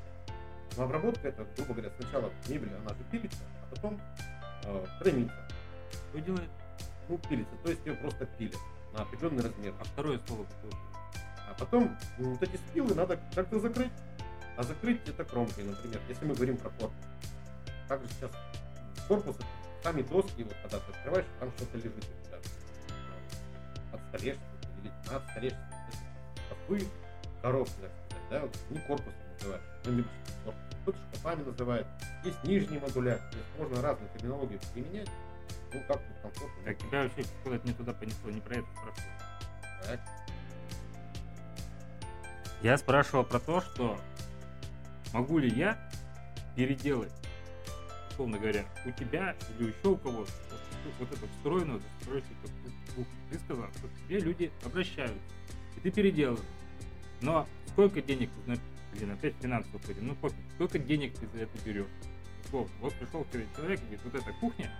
Но 0.78 0.84
обработка 0.84 1.28
это, 1.30 1.46
грубо 1.56 1.74
говоря, 1.74 1.92
сначала 2.00 2.32
мебель, 2.48 2.74
она 2.76 2.90
же 2.90 3.04
пилится, 3.12 3.44
а 3.62 3.76
потом 3.76 4.02
э, 4.66 4.86
хранится. 5.00 5.38
Что 6.10 6.20
делает? 6.22 6.50
Ну, 7.08 7.18
пилится, 7.18 7.56
то 7.64 7.70
есть 7.70 7.86
ее 7.86 7.94
просто 7.94 8.26
пилят 8.26 8.60
на 8.94 9.04
определенный 9.04 9.44
размер. 9.44 9.74
А 9.80 9.84
второе 9.84 10.20
слово 10.28 10.46
какое? 10.46 10.82
А 11.50 11.54
потом 11.58 11.98
ну, 12.18 12.32
вот 12.32 12.44
эти 12.44 12.58
спилы 12.58 12.94
надо 12.96 13.20
как-то 13.34 13.60
закрыть. 13.60 13.92
А 14.58 14.64
закрыть 14.64 15.08
это 15.08 15.26
кромкой, 15.26 15.66
например, 15.66 16.02
если 16.08 16.26
мы 16.26 16.34
говорим 16.34 16.56
про 16.58 16.70
корпус. 16.70 16.96
Также 17.90 18.08
сейчас 18.08 18.32
корпус, 19.08 19.36
сами 19.84 20.02
доски, 20.02 20.44
вот 20.44 20.56
когда 20.62 20.80
ты 20.80 20.92
открываешь, 20.92 21.26
там 21.40 21.52
что-то 21.58 21.78
лежит 21.78 21.98
у 21.98 22.26
тебя. 22.26 22.40
Столешницы 24.18 24.68
или 24.82 24.92
над 25.12 25.24
столешницей. 25.30 25.66
Шкафы, 26.48 26.88
коробки, 27.42 27.74
так 27.82 27.92
сказать, 27.92 28.30
да, 28.30 28.40
вот, 28.42 28.58
не 28.70 28.80
корпус 28.80 29.14
называют, 29.34 29.64
ну, 29.86 29.92
не 29.92 30.04
корпус. 30.44 30.62
Кто-то 30.82 30.98
шкафами 31.00 31.44
называет. 31.44 31.88
Есть 32.24 32.44
нижний 32.44 32.80
модуляр, 32.80 33.18
то 33.18 33.38
есть 33.38 33.50
можно 33.58 33.82
разные 33.82 34.10
терминологии 34.18 34.60
применять. 34.74 35.10
Ну, 35.74 35.82
как 35.88 35.98
тут 35.98 36.18
комфортно. 36.22 36.64
Так 36.64 36.78
тебя 36.78 37.04
вообще 37.04 37.24
куда-то 37.44 37.68
не 37.68 37.74
туда 37.74 37.94
понесло, 37.94 38.30
не 38.32 38.40
про 38.40 38.56
это 38.56 38.68
спрашивал. 38.72 39.12
Так. 39.84 40.00
Я 42.62 42.78
спрашивал 42.78 43.24
про 43.26 43.40
то, 43.40 43.62
что 43.62 44.00
могу 45.14 45.40
ли 45.40 45.50
я 45.50 45.78
переделать, 46.56 47.12
условно 48.12 48.38
говоря, 48.40 48.64
у 48.86 48.92
тебя 48.92 49.36
или 49.60 49.68
еще 49.68 49.90
у 49.90 49.98
кого-то 49.98 50.32
вот, 51.00 51.12
эту 51.12 51.28
встроенную 51.28 51.82
застройщика 52.00 52.36
кухню. 52.96 53.06
Ты 53.32 53.40
сказал, 53.40 53.68
что 53.78 53.88
к 53.88 54.08
тебе 54.08 54.20
люди 54.20 54.52
обращаются, 54.64 55.20
и 55.78 55.80
ты 55.82 55.92
переделываешь. 55.92 56.46
Но 57.22 57.48
сколько 57.70 58.02
денег, 58.02 58.30
на- 58.46 58.58
блин, 58.94 59.12
опять 59.12 59.34
финансово 59.42 59.78
уходим, 59.78 60.08
ну 60.08 60.16
пофиг, 60.16 60.38
сколько 60.56 60.80
денег 60.80 61.14
ты 61.18 61.28
за 61.34 61.44
это 61.44 61.58
берешь? 61.66 61.88
Вот 62.52 62.94
пришел 62.94 63.26
человек 63.32 63.50
и 63.54 63.58
говорит, 63.86 64.00
вот 64.04 64.16
эта 64.16 64.32
кухня, 64.34 64.72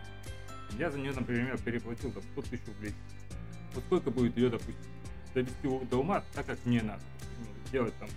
я 0.78 0.90
за 0.92 0.98
нее, 1.00 1.12
например, 1.14 1.58
переплатил 1.62 2.12
там 2.12 2.24
100 2.34 2.42
тысяч 2.44 2.62
рублей. 2.68 2.94
Вот 3.74 3.84
сколько 3.86 4.12
будет 4.12 4.38
ее, 4.38 4.50
допустим, 4.50 4.76
довести 5.34 5.86
до 5.90 5.98
ума, 5.98 6.24
так 6.34 6.46
как 6.46 6.58
мне 6.66 6.82
надо. 6.82 7.02
Ну, 7.40 7.46
Сделать 7.68 7.94
там, 8.00 8.08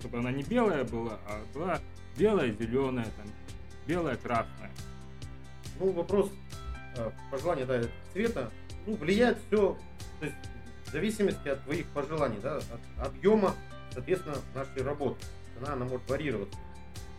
чтобы 0.00 0.18
она 0.18 0.30
не 0.32 0.42
белая 0.42 0.84
была, 0.84 1.18
а 1.26 1.42
была 1.54 1.80
белая, 2.18 2.52
зеленая, 2.52 3.06
там, 3.16 3.26
белая, 3.86 4.16
красная. 4.16 4.70
Ну, 5.78 5.92
вопрос 5.92 6.30
пожелания 7.30 7.66
да, 7.66 7.82
цвета, 8.12 8.50
ну, 8.86 8.94
влияет 8.96 9.38
все, 9.46 9.76
то 10.20 10.26
есть 10.26 10.36
в 10.86 10.90
зависимости 10.90 11.48
от 11.48 11.62
твоих 11.64 11.86
пожеланий, 11.88 12.38
да, 12.42 12.56
от 12.56 13.06
объема, 13.06 13.54
соответственно, 13.92 14.36
нашей 14.54 14.82
работы. 14.82 15.24
Цена, 15.54 15.72
она 15.72 15.84
может 15.84 16.08
варьироваться. 16.08 16.58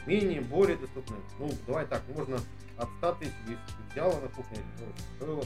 Менее, 0.06 0.42
более 0.42 0.78
доступная. 0.78 1.20
Ну, 1.40 1.52
давай 1.66 1.86
так, 1.86 2.02
можно 2.16 2.40
от 2.78 2.90
100 3.00 3.14
тысяч, 3.16 3.34
если 3.48 3.92
взяла 3.92 4.20
на 4.22 4.28
кухне, 4.30 4.58
ну, 4.80 4.86
стоило, 5.18 5.44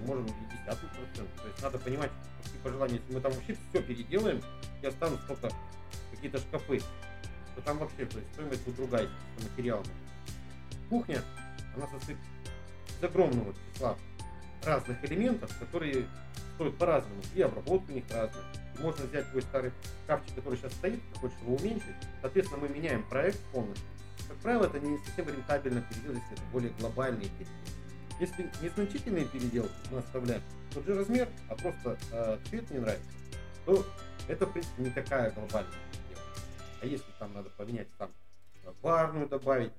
мы 0.00 0.06
можем 0.06 0.26
и 0.26 0.30
десятую 0.52 0.90
процент. 0.92 1.36
То 1.36 1.48
есть 1.48 1.62
надо 1.62 1.78
понимать, 1.78 2.10
какие 2.42 2.60
пожелания. 2.60 2.94
Если 2.96 3.14
мы 3.14 3.20
там 3.20 3.32
вообще 3.32 3.56
все 3.70 3.82
переделаем, 3.82 4.42
и 4.82 4.86
останутся 4.86 5.26
только 5.26 5.50
какие-то 6.12 6.38
шкафы, 6.38 6.80
то 7.54 7.62
там 7.62 7.78
вообще 7.78 8.04
то 8.04 8.18
есть, 8.18 8.32
стоимость 8.34 8.64
будет 8.64 8.76
другая 8.76 9.08
материалами. 9.42 9.88
Кухня, 10.90 11.22
она 11.74 11.86
состоит 11.88 12.18
из 12.98 13.04
огромного 13.04 13.54
числа 13.72 13.96
разных 14.64 15.04
элементов, 15.04 15.56
которые 15.58 16.06
стоят 16.54 16.76
по-разному, 16.78 17.22
и 17.34 17.42
обработка 17.42 17.90
у 17.90 17.94
них 17.94 18.04
разная. 18.10 18.44
И 18.76 18.82
можно 18.82 19.04
взять 19.06 19.30
твой 19.30 19.42
старый 19.42 19.72
шкафчик, 20.04 20.34
который 20.34 20.58
сейчас 20.58 20.72
стоит, 20.72 21.00
хочешь 21.20 21.36
его 21.42 21.56
уменьшить, 21.56 21.94
соответственно, 22.20 22.62
мы 22.62 22.68
меняем 22.68 23.02
проект 23.04 23.40
полностью. 23.52 23.86
Как 24.28 24.36
правило, 24.38 24.64
это 24.64 24.80
не 24.80 24.98
совсем 24.98 25.28
рентабельно 25.28 25.82
переделать, 25.82 26.18
если 26.22 26.34
это 26.34 26.52
более 26.52 26.70
глобальные 26.78 27.28
переделки. 27.30 27.76
Если 28.18 28.50
незначительные 28.62 29.26
переделки 29.26 29.74
мы 29.90 29.98
оставляем 29.98 30.42
тот 30.72 30.84
же 30.84 30.94
размер, 30.94 31.28
а 31.48 31.54
просто 31.54 31.98
э, 32.12 32.38
цвет 32.48 32.70
не 32.70 32.78
нравится, 32.78 33.10
то 33.66 33.86
это, 34.26 34.46
в 34.46 34.52
принципе, 34.52 34.82
не 34.82 34.90
такая 34.90 35.30
глобальная 35.32 35.72
переделка. 35.92 36.40
А 36.82 36.86
если 36.86 37.10
там 37.18 37.34
надо 37.34 37.50
поменять 37.50 37.88
там 37.98 38.10
э, 38.64 38.72
барную 38.82 39.28
добавить, 39.28 39.72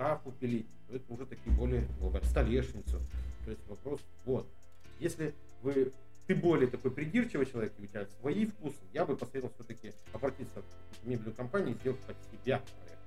шкаф 0.00 0.26
упилить, 0.26 0.66
то 0.88 0.96
это 0.96 1.12
уже 1.12 1.26
такие 1.26 1.54
более 1.54 1.86
глобальные, 1.98 2.30
столешницу. 2.30 3.00
То 3.44 3.50
есть 3.50 3.66
вопрос, 3.68 4.00
вот, 4.24 4.50
если 4.98 5.34
вы 5.62 5.92
ты 6.26 6.34
более 6.34 6.68
такой 6.68 6.90
придирчивый 6.90 7.44
человек, 7.44 7.74
и 7.78 7.82
у 7.82 7.86
тебя 7.86 8.06
свои 8.20 8.46
вкусы, 8.46 8.78
я 8.92 9.04
бы 9.04 9.16
посоветовал 9.16 9.52
все-таки 9.54 9.92
обратиться 10.12 10.62
в 11.02 11.06
мебельную 11.06 11.34
компанию 11.34 11.74
и 11.74 11.78
сделать 11.80 12.00
под 12.00 12.16
себя 12.30 12.62
проект, 12.84 13.02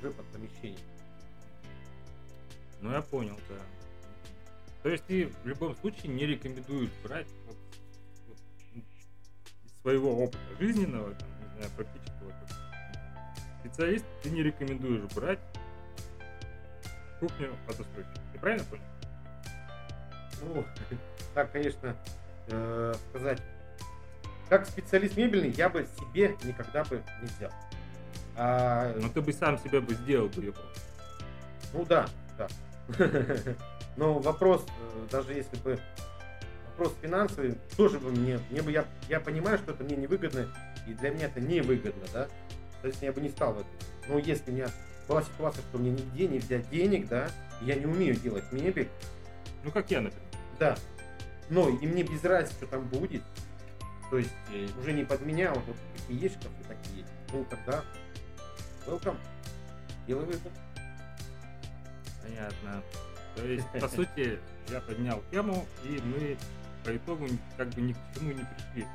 уже 0.00 0.10
под 0.10 0.26
помещение. 0.26 0.78
Ну, 2.82 2.90
я 2.90 3.02
понял, 3.02 3.38
да. 3.48 3.60
То 4.82 4.90
есть 4.90 5.04
ты 5.04 5.28
в 5.28 5.46
любом 5.46 5.76
случае 5.76 6.12
не 6.12 6.26
рекомендуешь 6.26 6.90
брать 7.02 7.28
вот, 7.46 7.56
вот, 8.26 8.38
из 8.74 9.80
своего 9.80 10.24
опыта 10.24 10.44
жизненного, 10.58 11.14
там, 11.14 11.28
не 11.40 11.56
знаю, 11.56 11.70
практического, 11.76 12.32
специалист, 13.60 14.04
ты 14.22 14.30
не 14.30 14.42
рекомендуешь 14.42 15.04
брать 15.14 15.40
кухню 17.20 17.54
от 17.68 17.76
застройщика. 17.76 18.20
Ты 18.32 18.38
правильно 18.38 18.64
понял? 18.64 18.82
Ну, 20.42 20.64
так, 21.34 21.52
конечно, 21.52 21.96
э, 22.48 22.94
сказать, 23.10 23.42
как 24.48 24.66
специалист 24.66 25.16
мебельный, 25.16 25.50
я 25.50 25.68
бы 25.68 25.86
себе 25.98 26.36
никогда 26.44 26.84
бы 26.84 27.02
не 27.20 27.28
взял. 27.28 27.50
А, 28.36 28.94
Но 28.98 29.08
ты 29.08 29.20
бы 29.20 29.32
сам 29.32 29.58
себя 29.58 29.80
бы 29.80 29.94
сделал 29.94 30.28
бы 30.28 30.44
его. 30.44 30.58
Ну 31.72 31.84
да, 31.84 32.06
да. 32.38 32.48
Но 33.96 34.18
вопрос, 34.18 34.64
э, 34.66 35.06
даже 35.10 35.32
если 35.32 35.56
бы 35.56 35.78
вопрос 36.68 36.94
финансовый, 37.00 37.58
тоже 37.76 37.98
бы 37.98 38.10
мне, 38.10 38.38
мне 38.50 38.62
бы 38.62 38.70
я, 38.70 38.84
я 39.08 39.20
понимаю, 39.20 39.58
что 39.58 39.72
это 39.72 39.82
мне 39.82 39.96
невыгодно, 39.96 40.46
и 40.86 40.92
для 40.92 41.10
меня 41.10 41.26
это 41.26 41.40
невыгодно, 41.40 42.04
да. 42.12 42.28
То 42.82 42.88
есть 42.88 43.02
я 43.02 43.12
бы 43.12 43.20
не 43.20 43.30
стал 43.30 43.54
в 43.54 43.60
это. 43.60 43.68
Но 44.08 44.18
если 44.18 44.50
меня 44.52 44.68
была 45.08 45.22
ситуация, 45.22 45.62
что 45.62 45.78
мне 45.78 45.90
нигде 45.90 46.26
не 46.28 46.38
взять 46.38 46.68
денег, 46.70 47.08
да, 47.08 47.30
я 47.62 47.74
не 47.74 47.86
умею 47.86 48.14
делать 48.16 48.44
мебель, 48.52 48.88
Ну, 49.64 49.70
как 49.70 49.90
я, 49.90 50.00
например. 50.00 50.26
да. 50.58 50.76
Но 51.48 51.68
и 51.68 51.86
мне 51.86 52.02
без 52.02 52.24
разницы, 52.24 52.54
что 52.56 52.66
там 52.66 52.88
будет. 52.88 53.22
То 54.10 54.18
есть 54.18 54.32
э, 54.52 54.66
уже 54.80 54.92
не 54.92 55.04
под 55.04 55.20
меня, 55.22 55.52
вот, 55.54 55.64
вот 55.66 55.76
какие 55.96 56.22
есть 56.22 56.34
шкафы, 56.40 56.54
такие 56.68 56.98
есть. 56.98 57.10
Ну 57.32 57.44
тогда 57.48 57.84
welcome. 58.86 59.16
Делай 60.06 60.24
выбор. 60.24 60.52
Понятно. 62.22 62.82
То 63.36 63.44
есть, 63.44 63.66
по 63.80 63.88
сути, 63.88 64.38
я 64.70 64.80
поднял 64.80 65.22
тему, 65.30 65.66
и 65.84 66.00
мы 66.00 66.36
по 66.84 66.96
итогу 66.96 67.26
как 67.56 67.68
бы 67.70 67.80
ни 67.82 67.92
к 67.92 67.96
чему 68.14 68.32
не 68.32 68.44
пришли. 68.44 68.86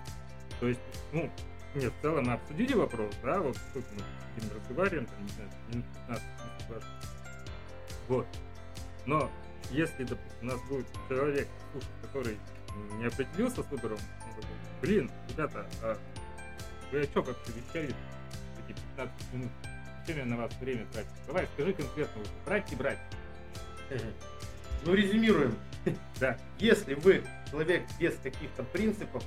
То 0.59 0.67
есть, 0.67 0.79
ну, 1.13 1.29
нет, 1.75 1.93
в 1.97 2.01
целом 2.01 2.25
мы 2.25 2.33
обсудили 2.33 2.73
вопрос, 2.73 3.13
да, 3.23 3.39
вот 3.39 3.55
сколько 3.69 3.87
мы 3.93 4.01
с 4.01 4.43
ним 4.43 4.51
разговариваем, 4.55 5.05
там, 5.05 5.23
не 5.23 5.29
знаю, 5.29 5.49
минут 5.69 5.85
15, 6.07 6.23
20. 6.69 6.87
Вот. 8.07 8.27
Но 9.05 9.31
если, 9.71 10.03
допустим, 10.03 10.41
у 10.41 10.45
нас 10.45 10.61
будет 10.67 10.87
человек, 11.07 11.47
который 12.01 12.37
не 12.97 13.05
определился 13.05 13.63
с 13.63 13.67
выбором, 13.67 13.97
он 14.25 14.41
такой, 14.41 14.55
блин, 14.81 15.11
ребята, 15.29 15.65
а 15.81 15.97
вы 16.91 17.01
о 17.01 17.07
чем 17.07 17.23
вообще 17.23 17.51
вещали 17.53 17.95
эти 18.67 18.77
15 18.97 19.33
минут? 19.33 19.51
Зачем 19.99 20.17
я 20.17 20.25
на 20.25 20.37
вас 20.37 20.51
время 20.59 20.85
тратить? 20.91 21.11
Давай, 21.27 21.47
скажи 21.53 21.73
конкретно, 21.73 22.21
брать 22.45 22.71
и 22.71 22.75
брать. 22.75 22.99
Ну, 24.83 24.93
резюмируем. 24.93 25.55
Да. 26.19 26.37
Если 26.59 26.93
вы 26.93 27.23
человек 27.49 27.83
без 27.99 28.15
каких-то 28.17 28.63
принципов, 28.63 29.23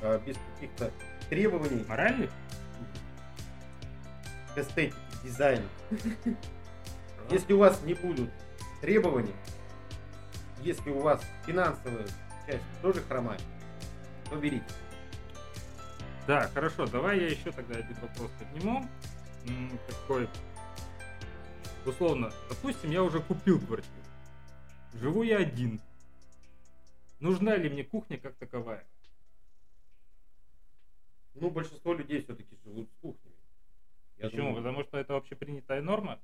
э, 0.00 0.20
без 0.24 0.36
каких-то 0.54 0.90
требований 1.28 1.84
Моральных? 1.88 2.30
к 4.54 4.58
эстетике, 4.58 4.96
к 5.12 5.24
дизайну, 5.24 5.68
если 7.30 7.52
у 7.52 7.58
вас 7.58 7.80
не 7.82 7.94
будут 7.94 8.30
требований, 8.80 9.34
если 10.62 10.90
у 10.90 11.00
вас 11.00 11.22
финансовая 11.46 12.06
часть 12.46 12.64
тоже 12.82 13.00
хромает, 13.02 13.42
то 14.28 14.36
берите. 14.36 14.64
Да, 16.26 16.48
хорошо, 16.48 16.86
давай 16.86 17.20
я 17.20 17.26
еще 17.28 17.52
тогда 17.52 17.76
один 17.76 17.96
вопрос 18.00 18.30
подниму. 18.38 18.86
Такой, 19.86 20.28
условно, 21.86 22.30
допустим, 22.48 22.90
я 22.90 23.02
уже 23.02 23.20
купил 23.20 23.60
квартиру. 23.60 23.92
Живу 24.94 25.22
я 25.22 25.38
один. 25.38 25.80
Нужна 27.20 27.56
ли 27.56 27.70
мне 27.70 27.84
кухня 27.84 28.18
как 28.18 28.34
таковая? 28.34 28.84
Ну, 31.40 31.50
большинство 31.50 31.94
людей 31.94 32.22
все-таки 32.22 32.56
живут 32.64 32.88
с 32.90 32.94
кухнями. 33.00 33.36
Я 34.16 34.26
Почему? 34.26 34.48
думаю, 34.48 34.56
Потому 34.56 34.82
что 34.82 34.98
это 34.98 35.16
общепринятая 35.16 35.82
норма? 35.82 36.18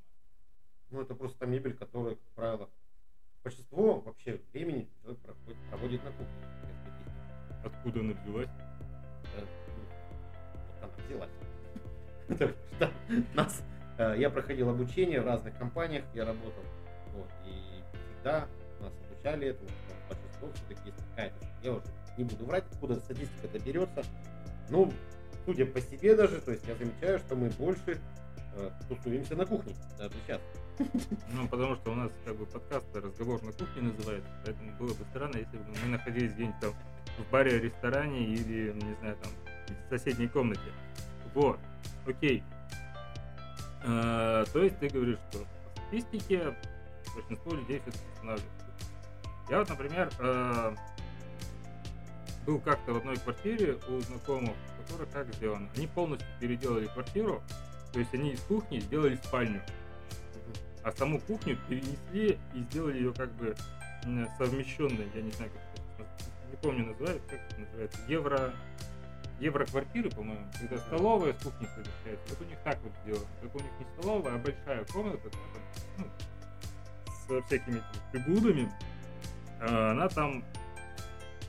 Ну, 0.90 1.00
это 1.02 1.14
просто 1.14 1.38
та 1.38 1.46
мебель, 1.46 1.74
которая, 1.74 2.16
как 2.16 2.28
правило, 2.34 2.70
большинство 3.42 4.00
вообще 4.00 4.40
времени 4.52 4.88
человек 5.02 5.20
проходит, 5.22 5.58
проводит 5.70 6.04
на 6.04 6.10
кухне. 6.10 6.26
Откуда 7.64 8.00
она 8.00 8.12
взялась? 8.14 8.50
Ну, 9.36 9.84
вот 10.66 10.82
она 10.82 11.06
взялась. 11.06 11.30
Потому 12.28 12.50
что 12.76 12.92
нас, 13.34 13.62
э, 13.98 14.14
я 14.18 14.30
проходил 14.30 14.70
обучение 14.70 15.20
в 15.20 15.26
разных 15.26 15.56
компаниях, 15.58 16.04
я 16.14 16.24
работал, 16.24 16.64
вот, 17.12 17.28
и 17.46 17.82
всегда 18.14 18.48
нас 18.80 18.92
обучали 19.10 19.48
этому, 19.48 19.68
большинство 20.08 20.48
все-таки 20.54 20.88
есть 20.88 20.98
какая-то, 21.10 21.36
я 21.62 21.72
уже 21.72 21.84
не 22.16 22.24
буду 22.24 22.44
врать, 22.46 22.64
откуда 22.70 22.96
статистика 22.96 23.46
это 23.46 23.58
берется, 23.58 24.04
ну, 24.70 24.92
судя 25.44 25.66
по 25.66 25.80
себе 25.80 26.14
даже, 26.14 26.40
то 26.40 26.52
есть 26.52 26.64
я 26.66 26.74
замечаю, 26.74 27.18
что 27.18 27.36
мы 27.36 27.50
больше 27.50 28.00
э, 28.56 28.70
тусуемся 28.88 29.36
на 29.36 29.46
кухне, 29.46 29.74
даже 29.98 30.14
сейчас. 30.26 30.40
Ну, 31.32 31.46
потому 31.48 31.76
что 31.76 31.92
у 31.92 31.94
нас 31.94 32.10
как 32.24 32.36
бы 32.36 32.46
подкаст 32.46 32.86
разговор 32.94 33.42
на 33.42 33.52
кухне 33.52 33.82
называется, 33.82 34.30
поэтому 34.44 34.72
было 34.76 34.94
бы 34.94 35.04
странно, 35.10 35.36
если 35.36 35.56
бы 35.56 35.64
мы 35.82 35.88
находились 35.90 36.32
где-нибудь 36.32 36.60
там 36.60 36.74
в 37.18 37.30
баре, 37.30 37.60
ресторане 37.60 38.24
или, 38.24 38.72
не 38.72 38.94
знаю, 39.00 39.16
там 39.22 39.32
в 39.68 39.88
соседней 39.88 40.28
комнате. 40.28 40.60
Вот, 41.34 41.58
окей. 42.06 42.42
Э, 43.84 44.44
то 44.52 44.62
есть 44.62 44.78
ты 44.78 44.88
говоришь, 44.88 45.18
что 45.30 45.40
по 45.40 45.80
статистике 45.82 46.56
большинство 47.14 47.54
людей 47.54 47.80
все-таки 47.80 48.04
останавливаются. 48.14 48.64
Я 49.50 49.58
вот, 49.58 49.68
например, 49.68 50.10
э, 50.18 50.74
был 52.46 52.60
как-то 52.60 52.92
в 52.92 52.96
одной 52.98 53.16
квартире 53.16 53.78
у 53.88 54.00
знакомых, 54.00 54.54
у 54.78 54.82
которых 54.82 55.10
как 55.10 55.32
сделано. 55.34 55.68
Они 55.76 55.86
полностью 55.86 56.28
переделали 56.40 56.86
квартиру, 56.86 57.42
то 57.92 57.98
есть 57.98 58.12
они 58.14 58.32
из 58.32 58.40
кухни 58.40 58.80
сделали 58.80 59.16
спальню. 59.16 59.62
А 60.82 60.92
саму 60.92 61.18
кухню 61.20 61.58
перенесли 61.68 62.38
и 62.54 62.62
сделали 62.70 62.98
ее 62.98 63.12
как 63.14 63.32
бы 63.32 63.54
совмещенной, 64.38 65.08
я 65.14 65.22
не 65.22 65.30
знаю, 65.30 65.50
как 65.50 65.62
это, 66.06 66.06
не 66.50 66.56
помню 66.56 66.86
называют, 66.86 67.22
как 67.28 67.40
это 67.40 67.60
называется, 67.60 67.98
евро, 68.06 68.52
евроквартиры, 69.40 70.10
по-моему, 70.10 70.46
когда 70.60 70.78
столовая 70.78 71.32
с 71.32 71.42
кухней 71.42 71.68
совмещается, 71.68 72.26
вот 72.28 72.40
у 72.42 72.44
них 72.44 72.58
так 72.64 72.78
вот 72.82 72.92
сделано, 73.02 73.26
только 73.40 73.56
у 73.56 73.60
них 73.60 73.70
не 73.80 73.86
столовая, 73.96 74.34
а 74.34 74.38
большая 74.38 74.84
комната, 74.84 75.30
там, 75.30 75.40
ну, 75.98 76.06
со 77.26 77.42
всякими 77.46 77.82
приблудами, 78.12 78.70
а 79.60 79.92
она 79.92 80.08
там 80.08 80.44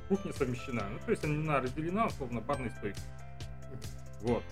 кухня 0.07 0.33
совмещена, 0.33 0.87
ну 0.89 0.99
то 1.05 1.11
есть 1.11 1.23
она 1.23 1.59
разделена 1.59 2.07
условно 2.07 2.41
барной 2.41 2.71
стойкой, 2.71 3.03
вот, 4.21 4.43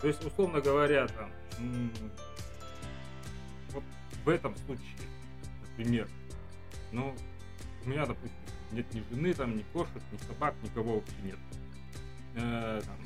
то 0.00 0.08
есть 0.08 0.24
условно 0.24 0.60
говоря 0.60 1.06
там 1.08 1.30
вот 3.72 3.84
в 4.24 4.28
этом 4.28 4.56
случае, 4.56 4.96
например, 5.62 6.08
ну, 6.92 7.14
у 7.84 7.88
меня, 7.88 8.06
допустим, 8.06 8.36
нет 8.72 8.92
ни 8.94 9.02
жены, 9.10 9.34
там, 9.34 9.56
ни 9.56 9.62
кошек, 9.72 10.02
ни 10.12 10.16
собак, 10.26 10.54
никого 10.62 10.96
вообще 10.96 11.14
нет. 11.24 11.38
Э, 12.36 12.80
там, 12.84 12.96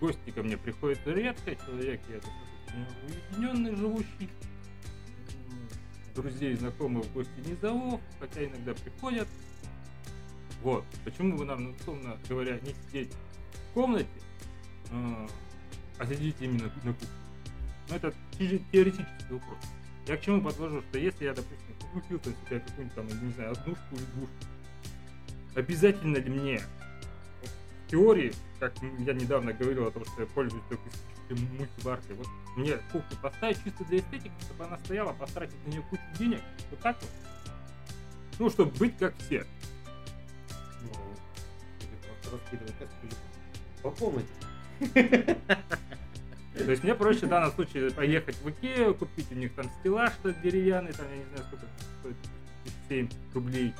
гости 0.00 0.30
ко 0.30 0.42
мне 0.42 0.56
приходит 0.56 1.00
редко, 1.06 1.54
человек 1.54 2.00
я 2.08 2.20
уединенный, 3.06 3.74
живущий. 3.76 4.30
Друзей, 6.14 6.54
знакомых 6.54 7.04
в 7.04 7.12
гости 7.12 7.40
не 7.44 7.54
зову, 7.56 8.00
хотя 8.18 8.44
иногда 8.44 8.74
приходят. 8.74 9.28
Вот. 10.66 10.84
Почему 11.04 11.36
вы 11.36 11.44
нам, 11.44 11.62
ну, 11.62 11.70
условно 11.78 12.18
говоря, 12.28 12.58
не 12.58 12.74
сидеть 12.74 13.12
в 13.52 13.74
комнате, 13.74 14.08
э, 14.90 15.28
а 15.96 16.06
сидите 16.06 16.44
именно 16.44 16.64
на 16.82 16.92
кухне? 16.92 17.08
Ну, 17.88 17.94
это 17.94 18.12
те- 18.36 18.60
теоретический 18.72 19.26
вопрос. 19.30 19.58
Я 20.08 20.16
к 20.16 20.22
чему 20.22 20.42
подвожу, 20.42 20.82
что 20.82 20.98
если 20.98 21.26
я, 21.26 21.34
допустим, 21.34 21.76
купил 21.92 22.18
там 22.18 22.34
себе 22.44 22.58
какую-нибудь 22.58 22.94
там, 22.96 23.06
не 23.06 23.32
знаю, 23.34 23.52
однушку 23.52 23.84
или 23.92 24.04
двушку, 24.16 24.34
обязательно 25.54 26.16
ли 26.16 26.30
мне 26.30 26.60
в 27.44 27.88
теории, 27.88 28.32
как 28.58 28.74
я 28.82 29.12
недавно 29.12 29.52
говорил 29.52 29.86
о 29.86 29.92
том, 29.92 30.04
что 30.04 30.22
я 30.22 30.26
пользуюсь 30.26 30.64
только 30.68 30.82
исключительно 30.88 31.58
мультиваркой, 31.58 32.16
вот 32.16 32.26
мне 32.56 32.76
кухню 32.90 33.16
поставить 33.22 33.62
чисто 33.62 33.84
для 33.84 34.00
эстетики, 34.00 34.34
чтобы 34.40 34.64
она 34.64 34.78
стояла, 34.78 35.12
потратить 35.12 35.64
на 35.64 35.70
нее 35.70 35.82
кучу 35.82 36.02
денег, 36.18 36.40
вот 36.72 36.80
так 36.80 37.00
вот. 37.00 37.10
Ну, 38.40 38.50
чтобы 38.50 38.72
быть 38.72 38.98
как 38.98 39.14
все. 39.18 39.46
Раскидывать 42.32 42.74
кастрюлю 42.78 43.16
по 43.82 43.90
комнате. 43.90 44.28
То 46.56 46.70
есть 46.70 46.82
мне 46.82 46.94
проще 46.94 47.26
в 47.26 47.28
данном 47.28 47.52
случае 47.52 47.90
поехать 47.90 48.36
в 48.36 48.50
Икею, 48.50 48.94
купить 48.94 49.30
у 49.30 49.34
них 49.34 49.54
там 49.54 49.70
стеллаж 49.80 50.12
деревянный, 50.42 50.92
там, 50.92 51.06
я 51.10 51.18
не 51.18 51.24
знаю, 51.24 51.44
сколько 51.44 51.66
стоит, 52.00 52.16
7 52.88 53.08
рублей, 53.34 53.74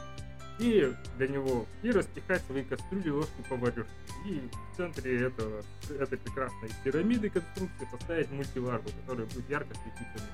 и 0.58 0.94
для 1.18 1.28
него, 1.28 1.66
и 1.82 1.90
распихать 1.90 2.42
свои 2.44 2.64
кастрюли, 2.64 3.10
ложки, 3.10 3.42
поварюшки. 3.48 3.90
И 4.26 4.40
в 4.72 4.76
центре 4.76 5.26
этого, 5.26 5.62
этой 5.90 6.18
прекрасной 6.18 6.70
пирамиды 6.82 7.30
конструкции 7.30 7.88
поставить 7.90 8.30
мультиварку, 8.30 8.90
которая 9.00 9.26
будет 9.26 9.48
ярко 9.48 9.74
светиться. 9.74 10.26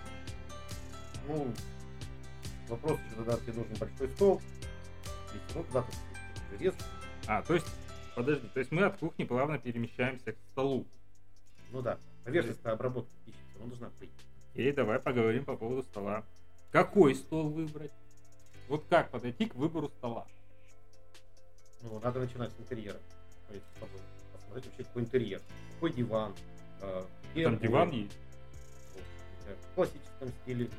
Ну, 1.28 1.52
вопрос 2.68 2.98
еще 3.06 3.16
тогда 3.16 3.36
тебе 3.36 3.52
нужен 3.52 3.76
большой 3.78 4.08
стол. 4.10 4.42
И, 5.34 5.54
ну, 5.54 5.64
туда 5.64 5.84
желез. 6.50 6.74
А, 7.26 7.42
то 7.42 7.54
есть, 7.54 7.66
подожди, 8.14 8.48
то 8.52 8.60
есть 8.60 8.72
мы 8.72 8.82
от 8.84 8.96
кухни 8.98 9.24
плавно 9.24 9.58
перемещаемся 9.58 10.32
к 10.32 10.36
столу. 10.52 10.86
Ну 11.70 11.82
да, 11.82 11.98
поверхностная 12.24 12.74
обработка 12.74 13.10
пищи 13.24 13.38
равно 13.54 13.68
должна 13.70 13.90
быть. 13.98 14.10
И 14.54 14.70
давай 14.72 14.98
поговорим 14.98 15.44
по 15.44 15.56
поводу 15.56 15.82
стола. 15.82 16.24
Какой 16.70 17.14
стол 17.14 17.48
выбрать? 17.50 17.92
Вот 18.68 18.84
как 18.88 19.10
подойти 19.10 19.46
к 19.46 19.54
выбору 19.54 19.88
стола? 19.88 20.26
Ну, 21.82 21.98
надо 22.00 22.20
начинать 22.20 22.52
с 22.52 22.60
интерьера. 22.60 22.98
Есть, 23.50 23.64
посмотреть 24.32 24.66
вообще, 24.66 24.84
какой 24.84 25.02
интерьер. 25.02 25.40
Какой 25.74 25.92
диван. 25.92 26.34
э, 26.80 27.04
где 27.32 27.44
Там 27.44 27.58
диван 27.58 27.90
есть. 27.90 28.12
не 28.94 29.42
знаю, 29.42 29.56
В 29.70 29.74
классическом 29.74 30.28
стиле. 30.42 30.70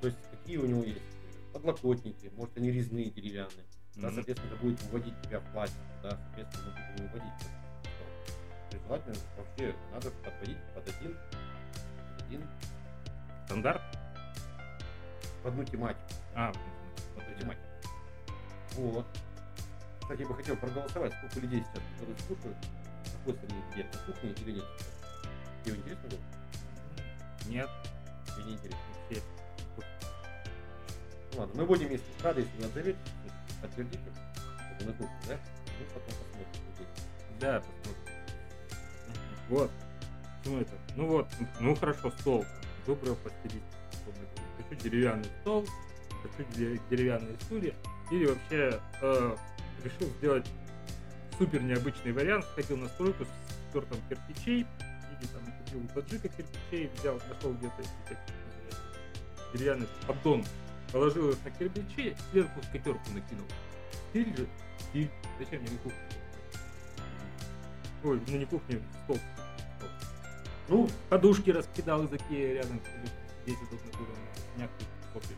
То 0.00 0.08
есть, 0.08 0.18
какие 0.30 0.56
у 0.58 0.66
него 0.66 0.82
есть 0.82 1.00
подлокотники. 1.52 2.30
Может, 2.36 2.56
они 2.58 2.70
резные, 2.70 3.10
деревянные. 3.10 3.64
Да, 3.96 4.08
Мгм. 4.08 4.14
соответственно, 4.16 4.52
это 4.52 4.62
будет 4.62 4.82
выводить 4.82 5.14
тебя 5.22 5.40
в 5.40 5.44
пластик. 5.52 5.76
Да, 6.02 6.10
соответственно, 6.26 6.64
мы 6.76 6.92
будем 6.92 7.06
выводить. 7.08 7.38
То 7.40 8.76
есть, 8.76 8.84
желательно 8.84 9.16
вообще 9.38 9.74
надо 9.92 10.10
подводить 10.10 10.58
под 10.74 10.88
один, 10.88 11.16
под 12.16 12.26
один, 12.26 12.48
Стандарт? 13.46 13.82
в 15.42 15.46
одну 15.48 15.64
тематику. 15.64 16.02
А, 16.34 16.52
в 16.52 17.18
одну 17.18 17.38
тематику. 17.40 17.62
Вот. 18.74 19.06
Кстати, 20.02 20.20
я 20.20 20.28
бы 20.28 20.34
хотел 20.34 20.56
проголосовать, 20.56 21.12
сколько 21.14 21.40
людей 21.40 21.64
сейчас, 21.64 21.82
которые 21.94 22.18
слушают, 22.26 22.56
находятся 23.14 23.46
ли 23.46 23.62
где 23.72 23.84
на 23.84 23.98
кухне 24.12 24.30
или 24.32 24.52
нет. 24.52 24.64
Тебе 25.64 25.76
интересно 25.76 26.08
было? 26.10 26.20
нет. 27.48 27.70
Тебе 28.34 28.44
не 28.44 28.52
интересно? 28.54 28.80
Вообще. 29.08 29.22
Ну 31.32 31.38
ладно, 31.40 31.54
мы 31.54 31.66
будем, 31.66 31.90
если 31.90 32.04
рады, 32.22 32.40
если 32.42 32.58
вы 32.58 32.64
отзовете, 32.66 32.98
что 33.60 33.82
вы 34.80 34.86
на 34.86 34.92
кухне, 34.92 35.16
да? 35.28 35.38
Ну, 35.78 35.84
потом 35.94 36.14
посмотрим. 36.18 36.88
Да, 37.40 37.60
посмотрим. 37.60 38.14
Вот. 39.48 39.70
Почему 40.38 40.60
это? 40.60 40.72
Ну 40.96 41.06
вот, 41.08 41.28
ну 41.60 41.74
хорошо, 41.74 42.10
стол. 42.20 42.44
Выбрал 42.86 43.16
по 43.16 43.30
стилистике. 43.30 43.62
условно 43.92 44.22
говоря. 44.34 44.68
Хочу 44.68 44.80
деревянный 44.82 45.30
стол, 45.40 45.66
хочу 46.22 46.48
де- 46.54 46.80
деревянные 46.90 47.36
стулья. 47.42 47.74
Или 48.10 48.26
вообще 48.26 48.80
э, 49.02 49.36
решил 49.84 50.08
сделать 50.18 50.46
супер 51.36 51.62
необычный 51.62 52.12
вариант. 52.12 52.44
Сходил 52.52 52.76
на 52.76 52.88
стройку 52.88 53.24
с 53.24 53.72
тортом 53.72 53.98
кирпичей. 54.08 54.60
Или 54.60 55.26
там 55.32 55.42
купил 55.64 55.80
у 55.84 55.88
таджика 55.88 56.28
кирпичей, 56.28 56.90
взял, 56.96 57.20
нашел 57.28 57.52
где-то 57.54 57.82
как 58.08 58.18
деревянный 59.52 59.88
поддон, 60.06 60.44
положил 60.92 61.30
их 61.30 61.44
на 61.44 61.50
кирпичи, 61.50 62.16
сверху 62.30 62.62
скатерку 62.62 63.10
накинул. 63.12 63.46
Стиль 64.10 64.36
же, 64.36 64.46
стиль. 64.78 65.10
Зачем 65.38 65.62
мне 65.62 65.78
кухню? 65.78 65.98
Ой, 68.04 68.22
ну 68.26 68.36
не 68.36 68.46
кухню, 68.46 68.82
стол. 69.04 69.18
Стол. 69.78 69.88
Ну, 70.68 70.90
Подушки 71.08 71.50
раскидал 71.50 72.04
из 72.04 72.12
Икеи 72.12 72.54
рядом, 72.54 72.80
чтобы 72.80 73.08
дети 73.46 73.60
тут 73.70 73.84
на 73.84 73.98
было 73.98 74.16
мягкий 74.56 74.86
подушки. 75.12 75.36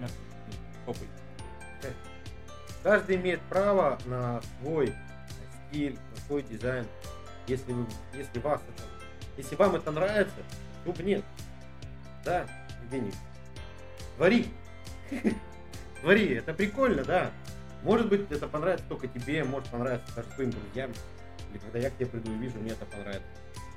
Мягкий, 0.00 0.16
попель. 0.86 1.08
каждый 2.82 3.16
имеет 3.16 3.40
право 3.42 3.98
на 4.06 4.40
свой 4.60 4.94
стиль, 5.68 5.98
на 6.14 6.16
свой 6.26 6.42
дизайн. 6.42 6.86
Если, 7.46 7.72
вы, 7.72 7.86
если, 8.14 8.38
вас 8.38 8.60
это, 8.60 8.84
если 9.36 9.56
вам 9.56 9.74
это 9.74 9.90
нравится, 9.90 10.36
то 10.84 11.02
нет. 11.02 11.24
Да, 12.24 12.46
Евгений. 12.84 13.12
Твори. 14.16 14.46
Твори, 16.00 16.34
это 16.34 16.54
прикольно, 16.54 17.04
да. 17.04 17.30
Может 17.82 18.08
быть, 18.08 18.30
это 18.30 18.46
понравится 18.46 18.84
только 18.88 19.08
тебе, 19.08 19.42
может 19.44 19.68
понравиться 19.70 20.14
даже 20.14 20.28
твоим 20.30 20.50
друзьям. 20.50 20.90
Или 21.50 21.58
когда 21.58 21.78
я 21.78 21.90
к 21.90 21.94
тебе 21.96 22.06
приду 22.06 22.32
и 22.32 22.36
вижу, 22.38 22.58
мне 22.58 22.72
это 22.72 22.84
понравится. 22.86 23.26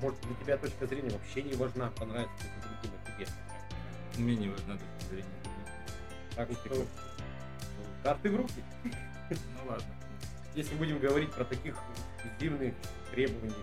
Может, 0.01 0.19
для 0.21 0.35
тебя 0.35 0.57
точка 0.57 0.85
зрения 0.87 1.09
вообще 1.11 1.43
не 1.43 1.53
важна, 1.53 1.89
понравится 1.97 2.43
ли 2.43 2.49
это 2.59 2.67
другим, 2.67 2.91
а 3.05 3.11
тебе. 3.11 3.27
Мне 4.17 4.35
не 4.35 4.49
важна 4.49 4.73
точка 4.73 5.09
зрения. 5.09 5.29
Так 6.35 6.49
что 6.51 6.85
карты 8.03 8.29
в 8.31 8.35
руки. 8.35 8.63
Ну 9.29 9.69
ладно. 9.69 9.85
Если 10.55 10.75
будем 10.75 10.99
говорить 10.99 11.31
про 11.31 11.45
таких 11.45 11.75
эксклюзивных 12.17 12.73
требований 13.11 13.53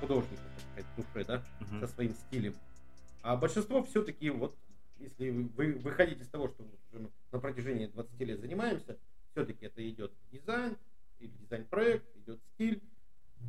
художника, 0.00 0.42
так 0.56 0.84
сказать, 0.84 0.86
души, 0.96 1.24
да, 1.26 1.42
Мгм. 1.60 1.80
со 1.80 1.86
своим 1.94 2.14
стилем. 2.14 2.54
А 3.22 3.36
большинство 3.36 3.82
все-таки 3.82 4.30
вот, 4.30 4.56
если 4.98 5.30
вы, 5.30 5.44
вы 5.56 5.72
выходите 5.74 6.22
из 6.22 6.28
того, 6.28 6.48
что 6.48 6.64
уже 6.92 7.10
на 7.32 7.38
протяжении 7.38 7.86
20 7.86 8.20
лет 8.20 8.40
занимаемся, 8.40 8.98
все-таки 9.32 9.66
это 9.66 9.88
идет 9.88 10.12
дизайн, 10.32 10.76
или 11.18 11.30
дизайн-проект, 11.30 12.04
идет 12.16 12.40
стиль, 12.54 12.82